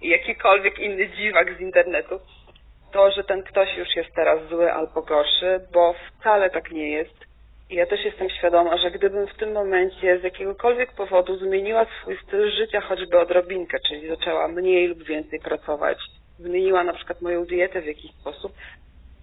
jakikolwiek 0.00 0.78
inny 0.78 1.08
dziwak 1.08 1.58
z 1.58 1.60
internetu, 1.60 2.20
to, 2.92 3.10
że 3.10 3.24
ten 3.24 3.42
ktoś 3.42 3.76
już 3.76 3.96
jest 3.96 4.14
teraz 4.14 4.48
zły 4.48 4.72
albo 4.72 5.02
gorszy, 5.02 5.60
bo 5.72 5.94
wcale 6.18 6.50
tak 6.50 6.70
nie 6.70 6.90
jest. 6.90 7.31
Ja 7.72 7.86
też 7.86 8.04
jestem 8.04 8.30
świadoma, 8.30 8.76
że 8.76 8.90
gdybym 8.90 9.26
w 9.26 9.36
tym 9.36 9.52
momencie 9.52 10.18
z 10.18 10.22
jakiegokolwiek 10.22 10.92
powodu 10.92 11.36
zmieniła 11.36 11.86
swój 12.00 12.18
styl 12.18 12.50
życia 12.50 12.80
choćby 12.80 13.20
odrobinkę, 13.20 13.78
czyli 13.88 14.08
zaczęła 14.08 14.48
mniej 14.48 14.88
lub 14.88 15.02
więcej 15.02 15.40
pracować, 15.40 15.98
zmieniła 16.38 16.84
na 16.84 16.92
przykład 16.92 17.22
moją 17.22 17.44
dietę 17.44 17.82
w 17.82 17.86
jakiś 17.86 18.10
sposób, 18.20 18.52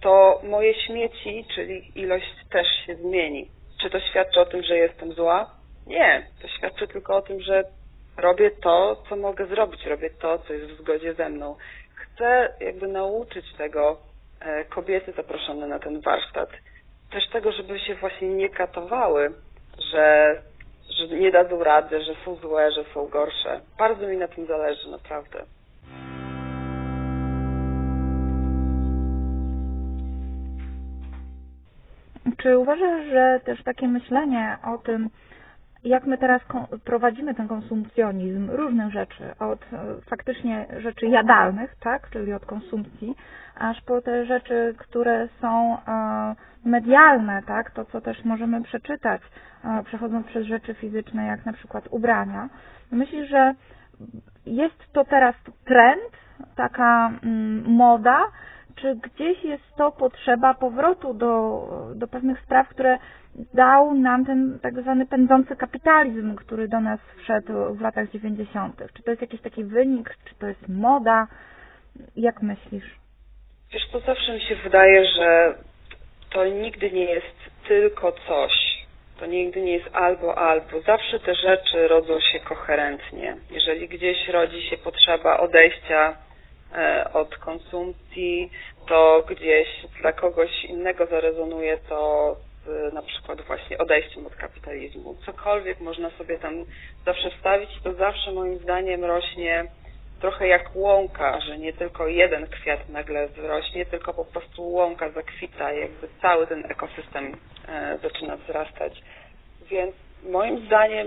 to 0.00 0.40
moje 0.44 0.74
śmieci, 0.74 1.44
czyli 1.54 1.92
ilość 1.94 2.34
też 2.50 2.66
się 2.86 2.94
zmieni. 2.94 3.48
Czy 3.82 3.90
to 3.90 4.00
świadczy 4.00 4.40
o 4.40 4.46
tym, 4.46 4.62
że 4.62 4.76
jestem 4.76 5.12
zła? 5.12 5.50
Nie. 5.86 6.26
To 6.42 6.48
świadczy 6.48 6.88
tylko 6.88 7.16
o 7.16 7.22
tym, 7.22 7.40
że 7.40 7.64
robię 8.16 8.50
to, 8.50 9.02
co 9.08 9.16
mogę 9.16 9.46
zrobić, 9.46 9.86
robię 9.86 10.10
to, 10.10 10.38
co 10.38 10.52
jest 10.52 10.72
w 10.72 10.78
zgodzie 10.80 11.14
ze 11.14 11.28
mną. 11.28 11.56
Chcę 11.94 12.54
jakby 12.60 12.88
nauczyć 12.88 13.54
tego 13.58 13.98
e, 14.40 14.64
kobiety 14.64 15.12
zaproszone 15.12 15.66
na 15.66 15.78
ten 15.78 16.00
warsztat. 16.00 16.50
Też 17.10 17.28
tego, 17.28 17.52
żeby 17.52 17.78
się 17.78 17.94
właśnie 17.94 18.28
nie 18.28 18.48
katowały, 18.48 19.32
że, 19.92 20.34
że 20.98 21.08
nie 21.08 21.30
dadzą 21.30 21.64
rady, 21.64 22.04
że 22.04 22.14
są 22.24 22.34
złe, 22.34 22.72
że 22.72 22.84
są 22.94 23.06
gorsze. 23.08 23.60
Bardzo 23.78 24.06
mi 24.06 24.16
na 24.16 24.28
tym 24.28 24.46
zależy, 24.46 24.90
naprawdę. 24.90 25.44
czy 32.42 32.58
uważasz, 32.58 33.06
że 33.06 33.40
też 33.44 33.62
takie 33.64 33.88
myślenie 33.88 34.56
o 34.74 34.78
tym, 34.78 35.10
jak 35.84 36.06
my 36.06 36.18
teraz 36.18 36.42
prowadzimy 36.84 37.34
ten 37.34 37.48
konsumpcjonizm 37.48 38.50
różnych 38.50 38.92
rzeczy, 38.92 39.24
od 39.38 39.60
e, 39.72 39.78
faktycznie 40.10 40.66
rzeczy 40.78 41.06
jadalnych, 41.06 41.74
tak, 41.80 42.10
czyli 42.10 42.32
od 42.32 42.46
konsumpcji, 42.46 43.14
aż 43.58 43.80
po 43.80 44.02
te 44.02 44.26
rzeczy, 44.26 44.74
które 44.78 45.28
są 45.40 45.76
e, 45.88 46.34
medialne, 46.64 47.42
tak, 47.46 47.70
to 47.70 47.84
co 47.84 48.00
też 48.00 48.24
możemy 48.24 48.62
przeczytać, 48.62 49.22
e, 49.64 49.82
przechodząc 49.84 50.26
przez 50.26 50.46
rzeczy 50.46 50.74
fizyczne, 50.74 51.26
jak 51.26 51.46
na 51.46 51.52
przykład 51.52 51.84
ubrania. 51.90 52.48
Myślisz, 52.92 53.28
że 53.30 53.54
jest 54.46 54.92
to 54.92 55.04
teraz 55.04 55.34
trend, 55.64 56.02
taka 56.56 57.10
mm, 57.22 57.64
moda, 57.72 58.22
czy 58.76 58.96
gdzieś 58.96 59.44
jest 59.44 59.76
to 59.76 59.92
potrzeba 59.92 60.54
powrotu 60.54 61.14
do, 61.14 61.62
do 61.94 62.08
pewnych 62.08 62.40
spraw, 62.40 62.68
które 62.68 62.98
dał 63.54 63.94
nam 63.94 64.24
ten 64.26 64.58
tak 64.62 64.80
zwany 64.80 65.06
pędzący 65.06 65.56
kapitalizm, 65.56 66.36
który 66.36 66.68
do 66.68 66.80
nas 66.80 67.00
wszedł 67.16 67.74
w 67.74 67.80
latach 67.80 68.10
90. 68.10 68.82
Czy 68.94 69.02
to 69.02 69.10
jest 69.10 69.22
jakiś 69.22 69.40
taki 69.40 69.64
wynik, 69.64 70.16
czy 70.24 70.34
to 70.34 70.46
jest 70.46 70.68
moda? 70.68 71.26
Jak 72.16 72.42
myślisz? 72.42 72.84
Wiesz, 73.72 73.88
to 73.92 74.00
zawsze 74.00 74.34
mi 74.34 74.40
się 74.40 74.56
wydaje, 74.56 75.04
że 75.06 75.54
to 76.30 76.44
nigdy 76.46 76.90
nie 76.90 77.04
jest 77.04 77.36
tylko 77.68 78.12
coś. 78.12 78.52
To 79.18 79.26
nigdy 79.26 79.62
nie 79.62 79.72
jest 79.72 79.88
albo 79.92 80.38
albo. 80.38 80.80
Zawsze 80.86 81.20
te 81.20 81.34
rzeczy 81.34 81.88
rodzą 81.88 82.20
się 82.20 82.40
koherentnie. 82.40 83.36
Jeżeli 83.50 83.88
gdzieś 83.88 84.28
rodzi 84.28 84.62
się 84.62 84.76
potrzeba 84.76 85.40
odejścia 85.40 86.16
od 87.12 87.36
konsumpcji, 87.36 88.50
to 88.88 89.24
gdzieś 89.28 89.68
dla 90.00 90.12
kogoś 90.12 90.64
innego 90.64 91.06
zarezonuje 91.06 91.78
to 91.88 92.36
z 92.66 92.94
na 92.94 93.02
przykład 93.02 93.40
właśnie 93.40 93.78
odejściem 93.78 94.26
od 94.26 94.34
kapitalizmu. 94.34 95.14
Cokolwiek 95.26 95.80
można 95.80 96.10
sobie 96.10 96.38
tam 96.38 96.64
zawsze 97.04 97.30
wstawić, 97.30 97.70
to 97.84 97.94
zawsze 97.94 98.32
moim 98.32 98.58
zdaniem 98.58 99.04
rośnie 99.04 99.64
trochę 100.20 100.48
jak 100.48 100.76
łąka, 100.76 101.40
że 101.40 101.58
nie 101.58 101.72
tylko 101.72 102.08
jeden 102.08 102.46
kwiat 102.46 102.88
nagle 102.88 103.28
wzrośnie, 103.28 103.86
tylko 103.86 104.14
po 104.14 104.24
prostu 104.24 104.72
łąka 104.72 105.10
zakwita, 105.10 105.72
jakby 105.72 106.08
cały 106.22 106.46
ten 106.46 106.64
ekosystem 106.70 107.36
e, 107.68 107.98
zaczyna 108.02 108.36
wzrastać. 108.36 109.02
Więc 109.70 109.94
moim 110.22 110.66
zdaniem 110.66 111.06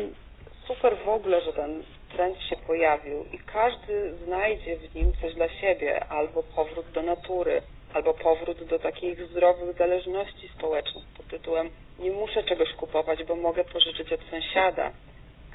super 0.68 0.98
w 1.06 1.10
ogóle, 1.10 1.42
że 1.42 1.54
ten 1.54 1.84
trend 2.14 2.38
się 2.50 2.56
pojawił 2.56 3.26
i 3.34 3.38
każdy 3.54 4.14
znajdzie 4.14 4.78
w 4.78 4.96
nim 4.96 5.14
coś 5.22 5.34
dla 5.34 5.50
siebie, 5.50 6.06
albo 6.06 6.44
powrót 6.44 6.92
do 6.92 7.02
natury, 7.02 7.62
albo 7.94 8.14
powrót 8.14 8.64
do 8.64 8.80
takich 8.80 9.26
zdrowych 9.26 9.78
zależności 9.78 10.50
społecznych 10.58 11.04
pod 11.18 11.28
tytułem 11.28 11.70
nie 12.00 12.12
muszę 12.12 12.44
czegoś 12.44 12.74
kupować, 12.74 13.24
bo 13.24 13.36
mogę 13.36 13.64
pożyczyć 13.64 14.14
od 14.14 14.20
sąsiada. 14.32 14.92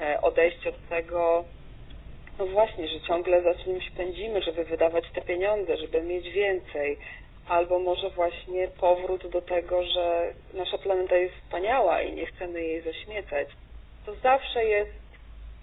E, 0.01 0.21
odejście 0.21 0.69
od 0.69 0.89
tego, 0.89 1.43
no 2.39 2.45
właśnie, 2.45 2.87
że 2.87 3.01
ciągle 3.01 3.41
za 3.41 3.55
czymś 3.55 3.89
pędzimy, 3.89 4.41
żeby 4.41 4.63
wydawać 4.63 5.03
te 5.15 5.21
pieniądze, 5.21 5.77
żeby 5.77 6.01
mieć 6.01 6.29
więcej. 6.29 6.97
Albo 7.47 7.79
może 7.79 8.09
właśnie 8.09 8.67
powrót 8.67 9.27
do 9.27 9.41
tego, 9.41 9.83
że 9.83 10.33
nasza 10.53 10.77
planeta 10.77 11.15
jest 11.15 11.35
wspaniała 11.35 12.01
i 12.01 12.13
nie 12.13 12.25
chcemy 12.25 12.61
jej 12.61 12.81
zaśmiecać. 12.81 13.47
To 14.05 14.15
zawsze 14.15 14.65
jest 14.65 15.08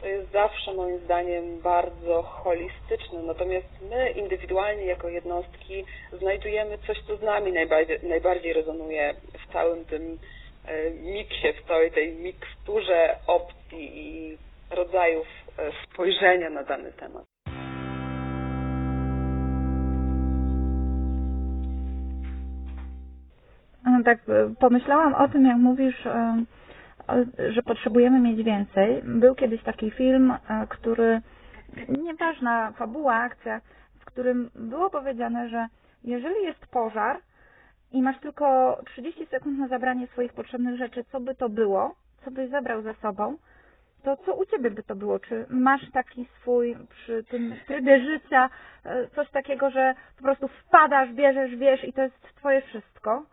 to 0.01 0.07
jest 0.07 0.33
zawsze 0.33 0.75
moim 0.75 0.99
zdaniem 0.99 1.61
bardzo 1.61 2.23
holistyczne. 2.23 3.23
Natomiast 3.23 3.67
my 3.91 4.11
indywidualnie 4.11 4.85
jako 4.87 5.09
jednostki 5.09 5.85
znajdujemy 6.13 6.79
coś, 6.79 6.97
co 7.07 7.17
z 7.17 7.23
nami 7.23 7.53
najbardziej, 7.53 7.99
najbardziej 8.03 8.53
rezonuje 8.53 9.15
w 9.49 9.53
całym 9.53 9.85
tym 9.85 10.19
e, 10.67 10.91
miksie, 10.91 11.53
w 11.63 11.69
całej 11.69 11.91
tej 11.93 12.13
miksturze 12.15 13.17
opcji 13.27 13.91
i 13.95 14.39
rodzajów 14.71 15.27
e, 15.59 15.73
spojrzenia 15.85 16.51
na 16.51 16.63
dany 16.63 16.93
temat. 16.93 17.25
Tak, 24.05 24.19
e, 24.29 24.55
pomyślałam 24.61 25.15
o 25.15 25.29
tym, 25.29 25.47
jak 25.47 25.57
mówisz 25.57 26.07
że 27.51 27.63
potrzebujemy 27.63 28.21
mieć 28.21 28.43
więcej. 28.43 29.03
Był 29.05 29.35
kiedyś 29.35 29.63
taki 29.63 29.91
film, 29.91 30.31
e, 30.31 30.67
który, 30.69 31.21
nieważna 31.89 32.73
fabuła, 32.73 33.15
akcja, 33.15 33.61
w 34.01 34.05
którym 34.05 34.51
było 34.55 34.91
powiedziane, 34.91 35.49
że 35.49 35.67
jeżeli 36.05 36.43
jest 36.43 36.67
pożar 36.67 37.19
i 37.93 38.03
masz 38.03 38.19
tylko 38.21 38.79
30 38.87 39.27
sekund 39.27 39.59
na 39.59 39.69
zabranie 39.69 40.07
swoich 40.07 40.33
potrzebnych 40.33 40.79
rzeczy, 40.79 41.05
co 41.05 41.21
by 41.21 41.35
to 41.35 41.49
było, 41.49 41.95
co 42.25 42.31
byś 42.31 42.51
zabrał 42.51 42.83
ze 42.83 42.95
sobą, 42.95 43.37
to 44.03 44.17
co 44.17 44.35
u 44.35 44.47
Ciebie 44.47 44.71
by 44.71 44.83
to 44.83 44.97
było? 44.97 45.19
Czy 45.19 45.47
masz 45.51 45.91
taki 45.93 46.29
swój 46.41 46.77
przy 46.91 47.25
tym 47.25 47.55
trybie 47.67 48.01
życia 48.01 48.51
e, 48.85 49.09
coś 49.09 49.31
takiego, 49.31 49.71
że 49.71 49.95
po 50.17 50.23
prostu 50.23 50.49
wpadasz, 50.49 51.13
bierzesz, 51.13 51.57
wiesz 51.57 51.85
i 51.85 51.93
to 51.93 52.03
jest 52.03 52.23
Twoje 52.37 52.63
wszystko? 52.63 53.25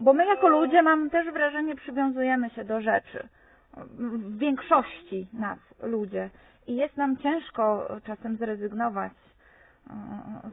Bo 0.00 0.12
my 0.12 0.26
jako 0.26 0.48
ludzie, 0.48 0.82
mam 0.82 1.10
też 1.10 1.30
wrażenie, 1.32 1.76
przywiązujemy 1.76 2.50
się 2.50 2.64
do 2.64 2.80
rzeczy. 2.80 3.28
W 3.74 4.38
większości 4.38 5.26
nas, 5.32 5.58
ludzie. 5.82 6.30
I 6.66 6.76
jest 6.76 6.96
nam 6.96 7.16
ciężko 7.16 7.88
czasem 8.04 8.36
zrezygnować 8.36 9.12
e, 9.12 9.92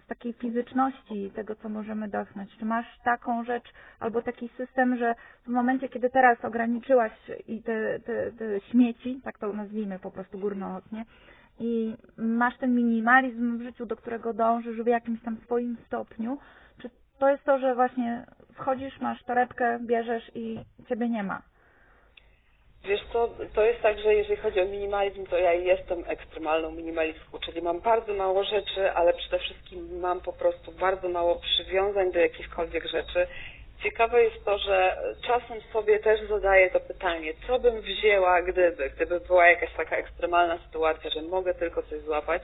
z 0.04 0.08
takiej 0.08 0.34
fizyczności 0.34 1.32
tego, 1.36 1.56
co 1.56 1.70
możemy 1.70 2.08
dotknąć. 2.08 2.58
Czy 2.58 2.66
masz 2.66 3.00
taką 3.04 3.44
rzecz 3.44 3.74
albo 4.00 4.22
taki 4.22 4.50
system, 4.58 4.98
że 4.98 5.16
w 5.46 5.50
momencie, 5.50 5.90
kiedy 5.90 6.10
teraz 6.10 6.46
ograniczyłaś 6.46 7.12
i 7.48 7.64
te, 7.64 8.00
te, 8.00 8.32
te 8.32 8.60
śmieci, 8.60 9.22
tak 9.24 9.38
to 9.38 9.54
nazwijmy 9.54 10.00
po 10.00 10.12
prostu 10.12 10.40
górnolotnie, 10.40 11.06
i 11.60 11.96
masz 12.18 12.58
ten 12.58 12.76
minimalizm 12.76 13.58
w 13.58 13.62
życiu, 13.62 13.86
do 13.86 13.96
którego 13.96 14.34
dążysz 14.34 14.82
w 14.82 14.88
jakimś 14.88 15.22
tam 15.22 15.38
swoim 15.38 15.78
stopniu, 15.88 16.38
czy 16.82 16.90
to 17.20 17.30
jest 17.30 17.44
to, 17.44 17.60
że 17.60 17.76
właśnie 17.76 18.26
wchodzisz, 18.58 19.00
masz 19.00 19.24
torebkę, 19.24 19.80
bierzesz 19.82 20.32
i 20.36 20.60
ciebie 20.90 21.10
nie 21.10 21.24
ma. 21.24 21.42
Wiesz 22.84 23.02
co, 23.14 23.30
to 23.54 23.66
jest 23.66 23.82
tak, 23.82 24.00
że 24.00 24.16
jeżeli 24.16 24.42
chodzi 24.42 24.62
o 24.62 24.66
minimalizm, 24.66 25.26
to 25.26 25.38
ja 25.38 25.54
jestem 25.54 26.04
ekstremalną 26.08 26.72
minimalistką, 26.72 27.40
czyli 27.40 27.62
mam 27.62 27.80
bardzo 27.80 28.14
mało 28.14 28.44
rzeczy, 28.44 28.92
ale 28.92 29.14
przede 29.14 29.40
wszystkim 29.40 30.00
mam 30.00 30.22
po 30.22 30.34
prostu 30.34 30.72
bardzo 30.72 31.10
mało 31.10 31.36
przywiązań 31.36 32.12
do 32.12 32.20
jakichkolwiek 32.20 32.88
rzeczy. 32.88 33.28
Ciekawe 33.84 34.24
jest 34.24 34.46
to, 34.46 34.58
że 34.58 34.98
czasem 35.28 35.62
sobie 35.74 36.00
też 36.00 36.30
zadaję 36.30 36.72
to 36.72 36.80
pytanie, 36.80 37.34
co 37.48 37.60
bym 37.60 37.82
wzięła 37.82 38.42
gdyby, 38.42 38.92
gdyby 38.96 39.20
była 39.20 39.48
jakaś 39.48 39.74
taka 39.74 39.96
ekstremalna 39.96 40.58
sytuacja, 40.58 41.10
że 41.10 41.22
mogę 41.22 41.54
tylko 41.54 41.84
coś 41.84 42.02
złapać. 42.02 42.42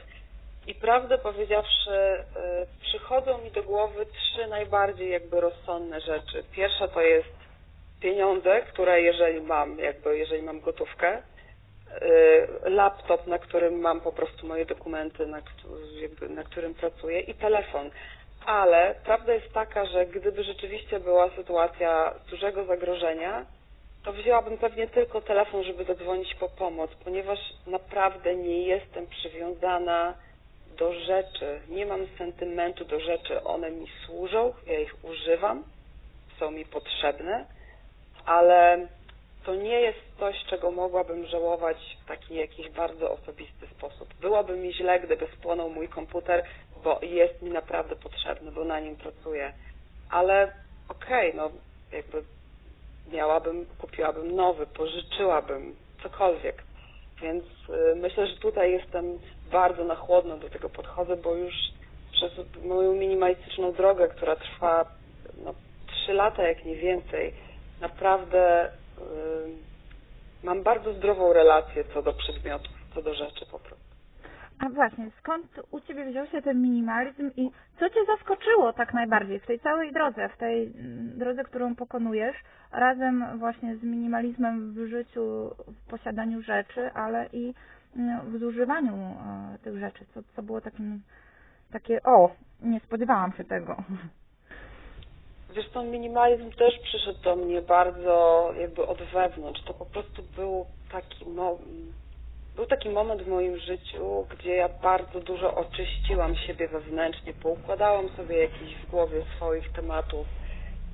I 0.67 0.75
prawdę 0.75 1.17
powiedziawszy, 1.17 1.91
e, 1.91 2.25
przychodzą 2.81 3.37
mi 3.37 3.51
do 3.51 3.63
głowy 3.63 4.05
trzy 4.05 4.47
najbardziej 4.47 5.11
jakby 5.11 5.41
rozsądne 5.41 6.01
rzeczy. 6.01 6.43
Pierwsza 6.51 6.87
to 6.87 7.01
jest 7.01 7.29
pieniądze, 8.01 8.61
które 8.61 9.01
jeżeli 9.01 9.41
mam, 9.41 9.79
jakby 9.79 10.17
jeżeli 10.17 10.41
mam 10.41 10.59
gotówkę, 10.59 11.09
e, 11.11 12.69
laptop, 12.69 13.27
na 13.27 13.39
którym 13.39 13.79
mam 13.79 14.01
po 14.01 14.11
prostu 14.11 14.47
moje 14.47 14.65
dokumenty, 14.65 15.27
na, 15.27 15.41
na 16.29 16.43
którym 16.43 16.73
pracuję 16.73 17.19
i 17.19 17.33
telefon. 17.33 17.89
Ale 18.45 18.95
prawda 19.05 19.33
jest 19.33 19.53
taka, 19.53 19.85
że 19.85 20.05
gdyby 20.05 20.43
rzeczywiście 20.43 20.99
była 20.99 21.29
sytuacja 21.29 22.13
dużego 22.29 22.65
zagrożenia, 22.65 23.45
to 24.03 24.13
wzięłabym 24.13 24.57
pewnie 24.57 24.87
tylko 24.87 25.21
telefon, 25.21 25.63
żeby 25.63 25.83
zadzwonić 25.83 26.35
po 26.35 26.49
pomoc, 26.49 26.91
ponieważ 27.03 27.39
naprawdę 27.67 28.35
nie 28.35 28.67
jestem 28.67 29.07
przywiązana 29.07 30.13
do 30.77 30.93
rzeczy, 30.93 31.59
nie 31.69 31.85
mam 31.85 32.07
sentymentu 32.17 32.85
do 32.85 32.99
rzeczy, 32.99 33.43
one 33.43 33.71
mi 33.71 33.87
służą, 34.05 34.53
ja 34.67 34.79
ich 34.79 35.05
używam, 35.05 35.63
są 36.39 36.51
mi 36.51 36.65
potrzebne, 36.65 37.45
ale 38.25 38.87
to 39.45 39.55
nie 39.55 39.81
jest 39.81 39.99
coś, 40.19 40.35
czego 40.49 40.71
mogłabym 40.71 41.25
żałować 41.25 41.97
w 42.03 42.07
taki 42.07 42.35
jakiś 42.35 42.69
bardzo 42.69 43.11
osobisty 43.11 43.67
sposób. 43.67 44.13
Byłoby 44.21 44.57
mi 44.57 44.73
źle, 44.73 44.99
gdyby 44.99 45.27
spłonął 45.27 45.69
mój 45.69 45.87
komputer, 45.87 46.43
bo 46.83 46.99
jest 47.01 47.41
mi 47.41 47.49
naprawdę 47.49 47.95
potrzebny, 47.95 48.51
bo 48.51 48.63
na 48.63 48.79
nim 48.79 48.95
pracuję. 48.95 49.53
Ale 50.09 50.53
okej, 50.89 51.29
okay, 51.29 51.41
no 51.41 51.51
jakby 51.91 52.23
miałabym, 53.11 53.65
kupiłabym 53.77 54.35
nowy, 54.35 54.67
pożyczyłabym, 54.67 55.75
cokolwiek. 56.03 56.63
Więc 57.23 57.43
y, 57.69 57.95
myślę, 57.95 58.27
że 58.27 58.37
tutaj 58.37 58.71
jestem 58.71 59.19
bardzo 59.51 59.83
na 59.83 59.95
chłodno 59.95 60.37
do 60.37 60.49
tego 60.49 60.69
podchodzę, 60.69 61.17
bo 61.17 61.35
już 61.35 61.53
przez 62.11 62.31
moją 62.63 62.93
minimalistyczną 62.93 63.71
drogę, 63.71 64.07
która 64.07 64.35
trwa 64.35 64.85
no, 65.45 65.53
3 65.87 66.13
lata, 66.13 66.43
jak 66.43 66.65
nie 66.65 66.75
więcej, 66.75 67.33
naprawdę 67.81 68.71
yy, 68.97 69.03
mam 70.43 70.63
bardzo 70.63 70.93
zdrową 70.93 71.33
relację 71.33 71.83
co 71.93 72.01
do 72.01 72.13
przedmiotów, 72.13 72.73
co 72.95 73.01
do 73.01 73.13
rzeczy 73.13 73.45
po 73.45 73.59
prostu. 73.59 73.82
A 74.59 74.69
właśnie, 74.69 75.11
skąd 75.19 75.59
u 75.71 75.79
Ciebie 75.79 76.05
wziął 76.05 76.27
się 76.27 76.41
ten 76.41 76.61
minimalizm 76.61 77.31
i 77.37 77.51
co 77.79 77.89
Cię 77.89 77.99
zaskoczyło 78.07 78.73
tak 78.73 78.93
najbardziej 78.93 79.39
w 79.39 79.45
tej 79.45 79.59
całej 79.59 79.91
drodze, 79.91 80.29
w 80.29 80.37
tej 80.37 80.65
mm, 80.65 81.17
drodze, 81.19 81.43
którą 81.43 81.75
pokonujesz, 81.75 82.35
razem 82.71 83.25
właśnie 83.39 83.75
z 83.75 83.83
minimalizmem 83.83 84.73
w 84.73 84.87
życiu, 84.87 85.51
w 85.67 85.89
posiadaniu 85.89 86.41
rzeczy, 86.41 86.91
ale 86.93 87.27
i 87.33 87.53
mm, 87.95 88.31
w 88.31 88.39
zużywaniu 88.39 88.93
e, 88.95 89.57
tych 89.63 89.77
rzeczy, 89.79 90.05
co, 90.13 90.19
co 90.35 90.43
było 90.43 90.61
takim, 90.61 91.01
takie, 91.71 92.03
o, 92.03 92.31
nie 92.61 92.79
spodziewałam 92.79 93.33
się 93.33 93.43
tego. 93.43 93.75
Wiesz, 95.55 95.69
ten 95.69 95.91
minimalizm 95.91 96.51
też 96.51 96.79
przyszedł 96.83 97.21
do 97.21 97.35
mnie 97.35 97.61
bardzo 97.61 98.49
jakby 98.59 98.87
od 98.87 98.97
wewnątrz. 99.13 99.63
To 99.63 99.73
po 99.73 99.85
prostu 99.85 100.23
był 100.35 100.65
taki, 100.91 101.29
mo- 101.29 101.57
był 102.55 102.65
taki 102.65 102.89
moment 102.89 103.21
w 103.21 103.27
moim 103.27 103.57
życiu, 103.57 104.27
gdzie 104.29 104.55
ja 104.55 104.69
bardzo 104.69 105.19
dużo 105.19 105.55
oczyściłam 105.55 106.35
siebie 106.35 106.67
wewnętrznie, 106.67 107.33
poukładałam 107.33 108.09
sobie 108.09 108.37
jakieś 108.37 108.75
w 108.75 108.89
głowie 108.89 109.23
swoich 109.35 109.71
tematów, 109.71 110.27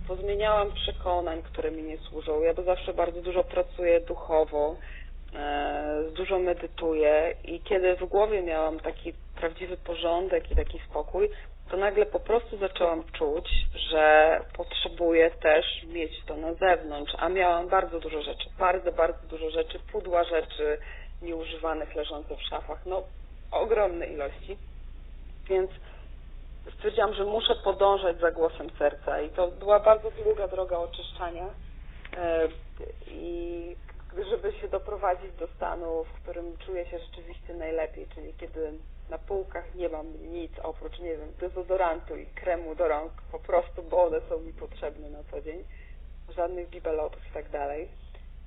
pozmieniałam 0.08 0.72
przekonań, 0.72 1.42
które 1.42 1.72
mi 1.72 1.84
nie 1.84 1.98
służą. 1.98 2.42
Ja 2.42 2.54
zawsze 2.54 2.94
bardzo 2.94 3.22
dużo 3.22 3.44
pracuję 3.44 4.02
duchowo, 4.02 4.76
e, 5.36 6.04
dużo 6.16 6.40
medytuję 6.40 7.36
i 7.44 7.60
kiedy 7.60 7.96
w 7.96 8.06
głowie 8.06 8.42
miałam 8.42 8.80
taki 8.80 9.14
prawdziwy 9.36 9.78
porządek 9.78 10.52
i 10.52 10.56
taki 10.56 10.80
spokój, 10.90 11.30
to 11.70 11.78
nagle 11.78 12.06
po 12.06 12.20
prostu 12.20 12.58
zaczęłam 12.58 13.04
czuć, 13.12 13.50
że 13.90 14.40
potrzebuję 14.58 15.32
też 15.32 15.66
mieć 15.88 16.12
to 16.26 16.38
na 16.38 16.54
zewnątrz, 16.54 17.14
a 17.18 17.30
miałam 17.30 17.68
bardzo 17.68 18.00
dużo 18.00 18.22
rzeczy, 18.22 18.50
bardzo, 18.60 18.92
bardzo 18.92 19.28
dużo 19.28 19.50
rzeczy, 19.50 19.80
pudła 19.92 20.24
rzeczy 20.24 20.78
nieużywanych 21.22 21.96
leżące 21.96 22.36
w 22.36 22.42
szafach, 22.42 22.86
no 22.86 23.04
ogromne 23.52 24.06
ilości, 24.06 24.58
więc 25.50 25.72
stwierdziłam, 26.78 27.14
że 27.14 27.26
muszę 27.26 27.56
podążać 27.56 28.20
za 28.20 28.32
głosem 28.32 28.70
serca 28.80 29.22
i 29.22 29.30
to 29.30 29.48
była 29.48 29.80
bardzo 29.80 30.12
długa 30.12 30.48
droga 30.48 30.78
oczyszczania 30.78 31.46
e, 32.18 32.48
i 33.08 33.76
żeby 34.32 34.52
się 34.52 34.68
doprowadzić 34.68 35.32
do 35.32 35.48
stanu, 35.48 36.04
w 36.04 36.22
którym 36.22 36.58
czuję 36.58 36.86
się 36.86 37.00
rzeczywiście 37.00 37.54
najlepiej, 37.54 38.08
czyli 38.16 38.34
kiedy 38.34 38.74
na 39.10 39.18
półkach 39.18 39.76
nie 39.76 39.90
mam 39.90 40.32
nic 40.32 40.52
oprócz, 40.64 41.00
nie 41.00 41.18
wiem, 41.18 41.34
dezodorantu 41.40 42.16
i 42.16 42.26
kremu 42.26 42.76
do 42.76 42.88
rąk, 42.88 43.12
po 43.32 43.40
prostu, 43.40 43.84
bo 43.84 44.04
one 44.04 44.22
są 44.30 44.40
mi 44.40 44.54
potrzebne 44.54 45.10
na 45.10 45.24
co 45.32 45.42
dzień, 45.42 45.64
żadnych 46.36 46.70
bibelotów 46.70 47.28
i 47.30 47.34
tak 47.34 47.50
dalej. 47.50 47.88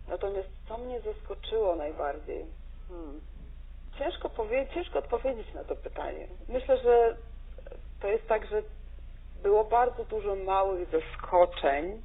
Natomiast 0.08 0.48
co 0.68 0.78
mnie 0.78 1.00
zaskoczyło 1.00 1.76
najbardziej? 1.76 2.46
Hmm. 2.92 3.20
Ciężko, 3.98 4.28
powie- 4.28 4.66
ciężko 4.74 4.98
odpowiedzieć 4.98 5.54
na 5.54 5.64
to 5.64 5.76
pytanie. 5.76 6.28
Myślę, 6.48 6.78
że 6.78 7.16
to 8.00 8.08
jest 8.08 8.28
tak, 8.28 8.46
że 8.46 8.62
było 9.42 9.64
bardzo 9.64 10.04
dużo 10.04 10.36
małych 10.36 10.88
zaskoczeń, 10.90 12.02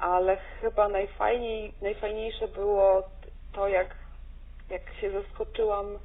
ale 0.00 0.36
chyba 0.36 0.88
najfajniej, 0.88 1.72
najfajniejsze 1.82 2.48
było 2.48 3.02
to, 3.52 3.68
jak, 3.68 3.96
jak 4.70 4.94
się 5.00 5.10
zaskoczyłam 5.10 5.98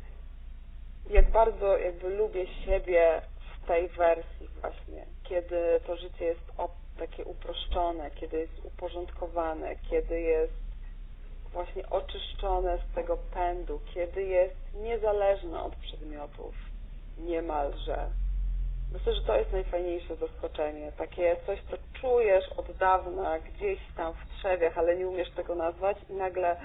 jak 1.09 1.31
bardzo 1.31 1.77
jakby 1.77 2.09
lubię 2.09 2.47
siebie 2.65 3.21
w 3.63 3.67
tej 3.67 3.89
wersji 3.89 4.47
właśnie, 4.61 5.05
kiedy 5.23 5.79
to 5.87 5.95
życie 5.95 6.25
jest 6.25 6.41
takie 6.99 7.25
uproszczone, 7.25 8.11
kiedy 8.11 8.37
jest 8.37 8.65
uporządkowane, 8.65 9.75
kiedy 9.89 10.21
jest 10.21 10.53
właśnie 11.53 11.89
oczyszczone 11.89 12.77
z 12.77 12.95
tego 12.95 13.17
pędu, 13.33 13.79
kiedy 13.93 14.23
jest 14.23 14.55
niezależne 14.73 15.63
od 15.63 15.75
przedmiotów 15.75 16.55
niemalże. 17.17 18.09
Myślę, 18.93 19.15
że 19.15 19.21
to 19.21 19.37
jest 19.37 19.51
najfajniejsze 19.51 20.15
zaskoczenie. 20.15 20.91
Takie 20.97 21.35
coś, 21.45 21.59
co 21.71 21.77
czujesz 22.01 22.45
od 22.57 22.71
dawna 22.71 23.39
gdzieś 23.39 23.79
tam 23.97 24.13
w 24.13 24.37
trzewiach, 24.37 24.77
ale 24.77 24.95
nie 24.97 25.07
umiesz 25.07 25.31
tego 25.31 25.55
nazwać 25.55 25.97
i 26.09 26.13
nagle 26.13 26.57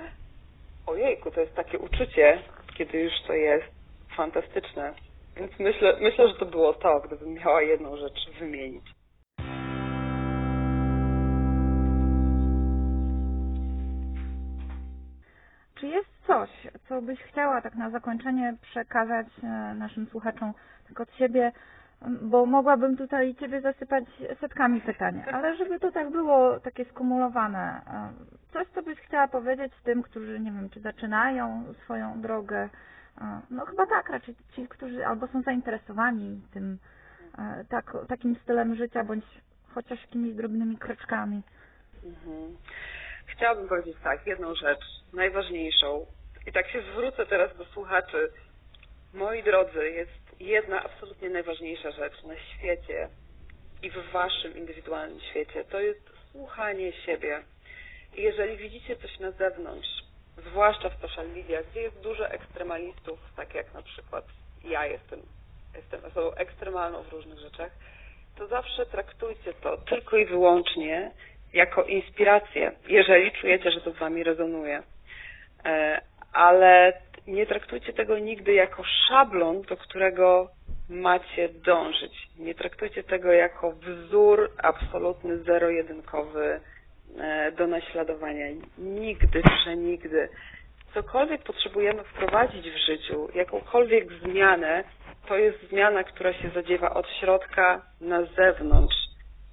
ojejku, 0.87 1.31
to 1.31 1.41
jest 1.41 1.55
takie 1.55 1.79
uczucie, 1.79 2.43
kiedy 2.79 2.99
już 2.99 3.13
to 3.27 3.33
jest 3.33 3.67
fantastyczne. 4.17 4.95
Więc 5.37 5.53
myślę, 5.59 5.97
myślę, 6.01 6.29
że 6.29 6.35
to 6.35 6.47
było 6.47 6.75
to, 6.75 7.01
gdybym 7.01 7.35
miała 7.35 7.63
jedną 7.63 7.97
rzecz 7.97 8.31
wymienić. 8.39 8.98
Czy 15.81 15.87
jest 15.87 16.09
coś, 16.27 16.51
co 16.89 17.03
byś 17.03 17.21
chciała 17.23 17.61
tak 17.61 17.75
na 17.75 17.91
zakończenie 17.91 18.55
przekazać 18.63 19.27
e, 19.43 19.75
naszym 19.75 20.07
słuchaczom 20.07 20.53
tak 20.89 21.01
od 21.01 21.15
siebie, 21.15 21.53
bo 22.23 22.47
mogłabym 22.47 22.97
tutaj 22.97 23.35
Ciebie 23.35 23.61
zasypać 23.61 24.05
setkami 24.41 24.81
pytań, 24.81 25.23
ale 25.33 25.57
żeby 25.57 25.81
to 25.81 25.93
tak 25.93 26.11
było 26.11 26.61
takie 26.61 26.85
skumulowane, 26.85 27.81
e, 27.87 28.13
coś, 28.53 28.69
co 28.75 28.83
byś 28.83 29.01
chciała 29.01 29.29
powiedzieć 29.29 29.73
tym, 29.85 30.03
którzy, 30.03 30.41
nie 30.41 30.53
wiem, 30.53 30.71
czy 30.71 30.81
zaczynają 30.81 31.65
swoją 31.85 32.21
drogę, 32.21 32.69
no 33.51 33.65
chyba 33.67 33.87
tak, 33.87 34.11
raczej 34.11 34.35
ci, 34.53 34.69
którzy 34.69 35.07
albo 35.07 35.27
są 35.27 35.43
zainteresowani 35.43 36.41
tym 36.53 36.79
e, 37.39 37.65
tak, 37.69 37.97
takim 38.09 38.37
stylem 38.37 38.75
życia, 38.75 39.05
bądź 39.05 39.25
chociaż 39.75 40.03
jakimiś 40.03 40.35
drobnymi 40.35 40.77
kroczkami. 40.77 41.43
Mhm. 42.05 42.57
Chciałabym 43.29 43.69
powiedzieć 43.69 43.97
tak, 44.05 44.27
jedną 44.27 44.55
rzecz, 44.55 44.85
najważniejszą. 45.13 46.07
I 46.47 46.53
tak 46.53 46.71
się 46.71 46.83
zwrócę 46.93 47.27
teraz 47.27 47.57
do 47.57 47.65
słuchaczy. 47.65 48.33
Moi 49.15 49.43
drodzy, 49.43 49.91
jest 49.91 50.41
jedna 50.41 50.83
absolutnie 50.83 51.31
najważniejsza 51.31 51.91
rzecz 51.91 52.23
na 52.23 52.35
świecie 52.39 53.09
i 53.83 53.91
w 53.91 54.11
waszym 54.13 54.57
indywidualnym 54.57 55.21
świecie. 55.21 55.65
To 55.65 55.81
jest 55.81 56.11
słuchanie 56.33 56.93
siebie. 56.93 57.43
I 58.17 58.23
jeżeli 58.23 58.57
widzicie 58.57 58.97
coś 58.97 59.19
na 59.19 59.31
zewnątrz, 59.31 59.89
zwłaszcza 60.37 60.91
w 60.91 61.01
social 61.01 61.29
media, 61.29 61.63
gdzie 61.63 61.81
jest 61.81 62.01
dużo 62.01 62.29
ekstremalistów, 62.29 63.19
tak 63.37 63.55
jak 63.55 63.75
na 63.75 63.83
przykład 63.83 64.25
ja 64.65 64.87
jestem, 64.87 65.21
jestem 65.75 66.05
osobą 66.05 66.35
ekstremalną 66.35 67.03
w 67.03 67.13
różnych 67.13 67.39
rzeczach, 67.39 67.73
to 68.37 68.47
zawsze 68.47 68.87
traktujcie 68.87 69.55
to 69.55 69.77
tylko 69.77 70.17
i 70.17 70.27
wyłącznie 70.27 71.11
jako 71.53 71.83
inspirację, 71.83 72.73
jeżeli 72.89 73.33
czujecie, 73.33 73.71
że 73.71 73.81
to 73.81 73.93
z 73.93 73.99
Wami 73.99 74.25
rezonuje. 74.25 74.83
E, 75.65 76.01
ale 76.33 76.93
nie 77.27 77.47
traktujcie 77.47 77.93
tego 77.93 78.19
nigdy 78.19 78.53
jako 78.53 78.83
szablon, 79.09 79.63
do 79.63 79.77
którego 79.77 80.49
macie 80.89 81.49
dążyć. 81.49 82.29
Nie 82.39 82.55
traktujcie 82.55 83.03
tego 83.03 83.33
jako 83.33 83.73
wzór 83.73 84.51
absolutny, 84.63 85.39
zero-jedynkowy, 85.39 86.61
E, 87.17 87.53
do 87.53 87.67
naśladowania. 87.67 88.47
Nigdy, 88.79 89.43
przenigdy. 89.43 90.29
Cokolwiek 90.95 91.43
potrzebujemy 91.43 92.05
wprowadzić 92.05 92.71
w 92.71 92.87
życiu, 92.87 93.29
jakąkolwiek 93.35 94.13
zmianę, 94.13 94.85
to 95.29 95.37
jest 95.37 95.69
zmiana, 95.69 96.05
która 96.05 96.33
się 96.33 96.51
zadziewa 96.55 96.95
od 96.95 97.07
środka 97.21 97.83
na 98.01 98.23
zewnątrz. 98.23 98.97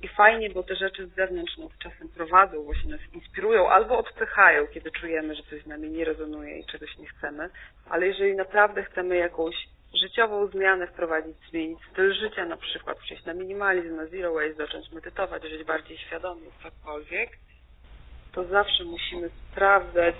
I 0.05 0.07
fajnie, 0.07 0.49
bo 0.49 0.63
te 0.63 0.75
rzeczy 0.75 1.07
z 1.07 1.15
zewnątrz 1.15 1.57
nas 1.57 1.71
czasem 1.79 2.09
prowadzą, 2.09 2.63
właśnie 2.63 2.91
nas 2.91 3.13
inspirują 3.13 3.69
albo 3.69 3.97
odpychają, 3.97 4.67
kiedy 4.67 4.91
czujemy, 4.91 5.35
że 5.35 5.43
coś 5.43 5.63
z 5.63 5.67
nami 5.67 5.89
nie 5.89 6.05
rezonuje 6.05 6.59
i 6.59 6.65
czegoś 6.65 6.97
nie 6.97 7.07
chcemy. 7.07 7.49
Ale 7.89 8.07
jeżeli 8.07 8.35
naprawdę 8.35 8.83
chcemy 8.83 9.15
jakąś 9.15 9.55
życiową 10.01 10.47
zmianę 10.47 10.87
wprowadzić, 10.87 11.37
zmienić 11.49 11.79
styl 11.91 12.13
życia, 12.13 12.45
na 12.45 12.57
przykład 12.57 12.97
przejść 12.97 13.25
na 13.25 13.33
minimalizm, 13.33 13.95
na 13.95 14.05
zero 14.05 14.33
waste, 14.33 14.53
zacząć 14.53 14.91
medytować, 14.91 15.43
żyć 15.43 15.63
bardziej 15.63 15.97
świadomie, 15.97 16.47
cokolwiek, 16.63 17.29
to 18.31 18.43
zawsze 18.43 18.83
musimy 18.83 19.29
sprawdzać 19.29 20.15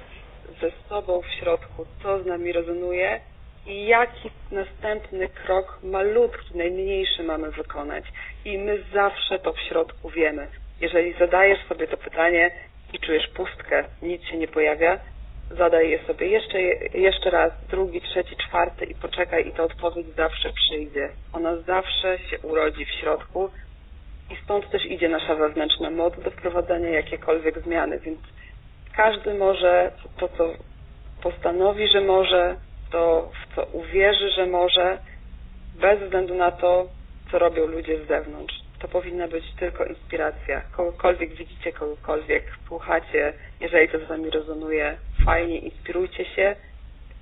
ze 0.62 0.72
sobą 0.90 1.22
w 1.22 1.40
środku, 1.40 1.86
co 2.04 2.24
z 2.24 2.26
nami 2.26 2.52
rezonuje 2.52 3.22
i 3.66 3.86
jaki 3.86 4.32
następny 4.52 5.30
krok 5.30 5.80
malutki, 5.84 6.58
najmniejszy 6.58 7.24
mamy 7.24 7.52
wykonać. 7.52 8.04
I 8.46 8.58
my 8.58 8.84
zawsze 8.94 9.40
to 9.40 9.54
w 9.54 9.60
środku 9.60 10.10
wiemy. 10.10 10.48
Jeżeli 10.82 11.14
zadajesz 11.14 11.60
sobie 11.68 11.88
to 11.88 11.98
pytanie 11.98 12.52
i 12.94 13.00
czujesz 13.00 13.28
pustkę, 13.28 13.84
nic 14.02 14.24
się 14.24 14.38
nie 14.38 14.48
pojawia, 14.48 15.00
zadaj 15.52 15.90
je 15.90 16.00
sobie 16.08 16.28
jeszcze, 16.28 16.62
jeszcze 16.94 17.30
raz, 17.30 17.54
drugi, 17.70 18.02
trzeci, 18.02 18.36
czwarty 18.36 18.86
i 18.86 18.96
poczekaj 18.96 19.48
i 19.48 19.52
ta 19.52 19.64
odpowiedź 19.64 20.08
zawsze 20.08 20.54
przyjdzie. 20.54 21.10
Ona 21.34 21.56
zawsze 21.56 22.20
się 22.20 22.40
urodzi 22.40 22.86
w 22.86 22.92
środku 22.92 23.50
i 24.32 24.36
stąd 24.44 24.70
też 24.70 24.86
idzie 24.86 25.10
nasza 25.10 25.36
wewnętrzna 25.36 25.90
moc 25.90 26.20
do 26.24 26.32
wprowadzania 26.32 26.90
jakiejkolwiek 26.90 27.60
zmiany, 27.60 28.00
więc 28.00 28.20
każdy 28.96 29.34
może 29.34 29.92
to, 30.18 30.28
co 30.28 30.54
postanowi, 31.24 31.88
że 31.88 32.02
może, 32.02 32.56
to, 32.92 33.32
w 33.44 33.56
co 33.56 33.66
uwierzy, 33.66 34.30
że 34.32 34.46
może, 34.46 34.98
bez 35.76 36.00
względu 36.00 36.36
na 36.36 36.52
to, 36.52 36.88
co 37.32 37.40
robią 37.40 37.66
ludzie 37.66 38.06
z 38.06 38.08
zewnątrz. 38.08 38.56
To 38.80 38.88
powinna 38.88 39.28
być 39.28 39.44
tylko 39.60 39.86
inspiracja. 39.86 40.62
Kogokolwiek 40.72 41.34
widzicie, 41.34 41.72
kogokolwiek 41.72 42.44
słuchacie, 42.68 43.34
jeżeli 43.60 43.90
to 43.90 44.00
z 44.00 44.08
wami 44.08 44.30
rezonuje, 44.30 44.98
fajnie, 45.26 45.60
inspirujcie 45.60 46.26
się 46.26 46.56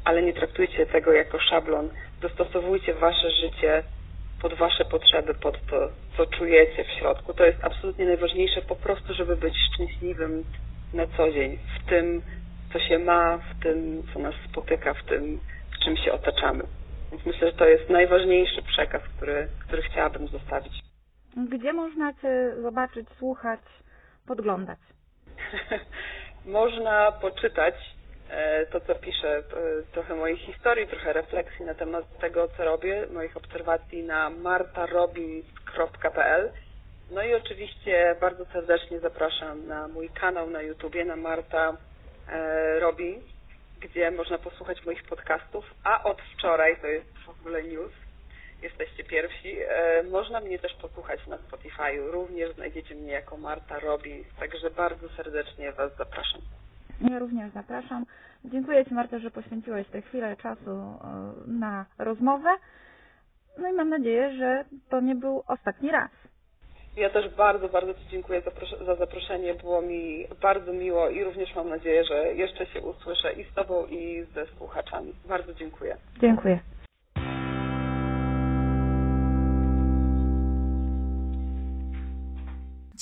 ale 0.04 0.22
nie 0.22 0.34
traktujcie 0.34 0.86
tego 0.86 1.12
jako 1.12 1.40
szablon. 1.40 1.90
Dostosowujcie 2.22 2.94
wasze 2.94 3.32
życie 3.32 3.84
pod 4.42 4.54
wasze 4.54 4.86
potrzeby, 4.86 5.34
pod 5.34 5.66
to, 5.66 5.90
co 6.18 6.26
czujecie 6.26 6.84
w 6.84 7.00
środku. 7.00 7.34
To 7.34 7.46
jest 7.46 7.64
absolutnie 7.64 8.06
najważniejsze 8.06 8.62
po 8.62 8.76
prostu, 8.76 9.14
żeby 9.14 9.36
być 9.36 9.54
szczęśliwym 9.74 10.44
na 10.94 11.08
co 11.18 11.32
dzień, 11.32 11.58
w 11.80 11.90
tym, 11.90 12.22
co 12.74 12.80
się 12.80 13.00
ma, 13.00 13.38
w 13.38 13.64
tym, 13.64 14.04
co 14.14 14.20
nas 14.20 14.36
spotyka, 14.50 14.94
w 14.94 15.04
tym, 15.04 15.40
w 15.76 15.80
czym 15.84 15.98
się 15.98 16.14
otaczamy. 16.14 16.64
Więc 17.12 17.26
myślę, 17.26 17.52
że 17.52 17.58
to 17.58 17.66
jest 17.66 17.90
najważniejszy 17.90 18.62
przekaz, 18.62 19.02
który, 19.18 19.48
który 19.68 19.82
chciałabym 19.82 20.28
zostawić. 20.28 20.74
Gdzie 21.50 21.74
można 21.74 22.14
Cię 22.14 22.54
zobaczyć, 22.62 23.08
słuchać, 23.20 23.60
podglądać? 24.28 24.80
można 26.46 27.12
poczytać 27.12 27.76
e, 28.30 28.66
to, 28.66 28.80
co 28.80 28.96
piszę, 28.96 29.38
e, 29.38 29.44
trochę 29.92 30.16
mojej 30.16 30.38
historii, 30.38 30.88
trochę 30.88 31.14
refleksji 31.14 31.66
na 31.66 31.74
temat 31.74 32.18
tego, 32.18 32.48
co 32.58 32.64
robię, 32.64 33.08
moich 33.14 33.38
obserwacji 33.38 34.04
na 34.04 34.30
martarobins.pl. 34.30 36.52
No 37.12 37.24
i 37.24 37.34
oczywiście 37.34 38.16
bardzo 38.22 38.46
serdecznie 38.46 39.00
zapraszam 39.00 39.68
na 39.68 39.88
mój 39.88 40.10
kanał 40.10 40.50
na 40.50 40.62
YouTubie, 40.62 41.06
na 41.06 41.16
Marta 41.16 41.78
e, 42.30 42.80
Robins, 42.80 43.24
gdzie 43.80 44.12
można 44.12 44.38
posłuchać 44.38 44.86
moich 44.86 45.04
podcastów, 45.04 45.66
a 45.84 46.04
od 46.04 46.22
wczoraj, 46.22 46.78
to 46.82 46.88
jest 46.88 47.14
w 47.26 47.30
ogóle 47.30 47.64
news, 47.64 47.92
jesteście 48.62 49.04
pierwsi, 49.04 49.58
można 50.12 50.40
mnie 50.40 50.60
też 50.60 50.74
posłuchać 50.74 51.28
na 51.28 51.38
Spotify. 51.38 52.12
Również 52.12 52.56
znajdziecie 52.56 52.96
mnie 52.96 53.12
jako 53.12 53.38
Marta 53.38 53.80
Robins, 53.80 54.28
także 54.40 54.70
bardzo 54.70 55.10
serdecznie 55.10 55.72
Was 55.72 55.98
zapraszam. 55.98 56.42
Ja 57.10 57.20
również 57.20 57.54
zapraszam. 57.54 58.06
Dziękuję 58.46 58.86
Ci 58.86 58.94
Marta, 58.94 59.20
że 59.20 59.32
poświęciłeś 59.32 59.88
tę 59.88 60.02
chwilę 60.02 60.36
czasu 60.38 60.72
e, 60.72 60.98
na 61.48 61.86
rozmowę. 61.98 62.50
No 63.58 63.70
i 63.70 63.74
mam 63.74 63.90
nadzieję, 63.90 64.38
że 64.38 64.66
to 64.90 65.02
nie 65.02 65.16
był 65.16 65.44
ostatni 65.48 65.92
raz. 65.92 66.12
Ja 66.98 67.10
też 67.10 67.30
bardzo, 67.36 67.70
bardzo 67.70 67.94
Ci 67.94 68.00
dziękuję 68.12 68.42
za 68.86 68.96
zaproszenie. 68.96 69.54
Było 69.54 69.82
mi 69.82 70.28
bardzo 70.42 70.74
miło 70.74 71.10
i 71.10 71.24
również 71.24 71.56
mam 71.56 71.70
nadzieję, 71.70 72.04
że 72.06 72.34
jeszcze 72.34 72.66
się 72.66 72.82
usłyszę 72.82 73.34
i 73.34 73.44
z 73.44 73.54
Tobą, 73.54 73.86
i 73.86 74.26
ze 74.34 74.46
słuchaczami. 74.46 75.14
Bardzo 75.26 75.54
dziękuję. 75.54 75.98
Dziękuję. 76.22 76.60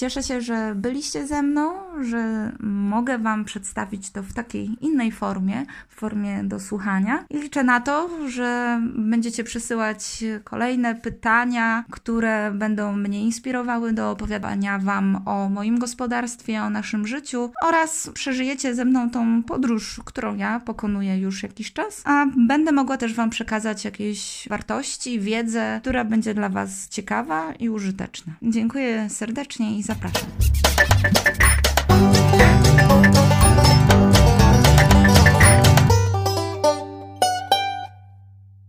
Cieszę 0.02 0.24
się, 0.24 0.42
że 0.42 0.76
byliście 0.76 1.28
ze 1.28 1.42
mną, 1.42 1.74
że 2.02 2.52
mogę 2.60 3.18
Wam 3.18 3.46
przedstawić 3.46 4.10
to 4.10 4.24
w 4.24 4.34
takiej 4.34 4.70
innej 4.82 5.12
formie, 5.12 5.66
w 5.90 5.96
formie 5.96 6.44
do 6.44 6.60
słuchania. 6.60 7.26
I 7.30 7.38
liczę 7.38 7.64
na 7.64 7.82
to, 7.82 8.10
że 8.30 8.82
będziecie 8.96 9.44
przysyłać 9.44 10.24
kolejne 10.44 10.96
pytania, 10.96 11.84
które 11.92 12.52
będą 12.52 12.94
mnie 12.94 13.22
inspirowały 13.22 13.94
do 13.94 14.12
opowiadania 14.12 14.80
Wam 14.80 15.28
o 15.28 15.50
moim 15.50 15.80
gospodarstwie, 15.80 16.62
o 16.62 16.70
naszym 16.70 17.08
życiu 17.08 17.52
oraz 17.64 18.10
przeżyjecie 18.14 18.76
ze 18.76 18.86
mną 18.86 19.10
tą 19.10 19.44
podróż, 19.44 20.02
którą 20.06 20.36
ja 20.36 20.60
pokonuję 20.60 21.20
już 21.20 21.44
jakiś 21.44 21.74
czas, 21.74 22.02
a 22.06 22.26
będę 22.38 22.72
mogła 22.72 22.98
też 22.98 23.14
Wam 23.14 23.30
przekazać 23.30 23.86
jakieś 23.86 24.48
wartości, 24.50 25.20
wiedzę, 25.20 25.80
która 25.82 26.06
będzie 26.06 26.34
dla 26.34 26.50
Was 26.50 26.90
ciekawa 26.90 27.54
i 27.54 27.70
użyteczna. 27.70 28.34
Dziękuję 28.42 29.10
serdecznie 29.10 29.78
i 29.78 29.84
zapraszam. 29.94 31.51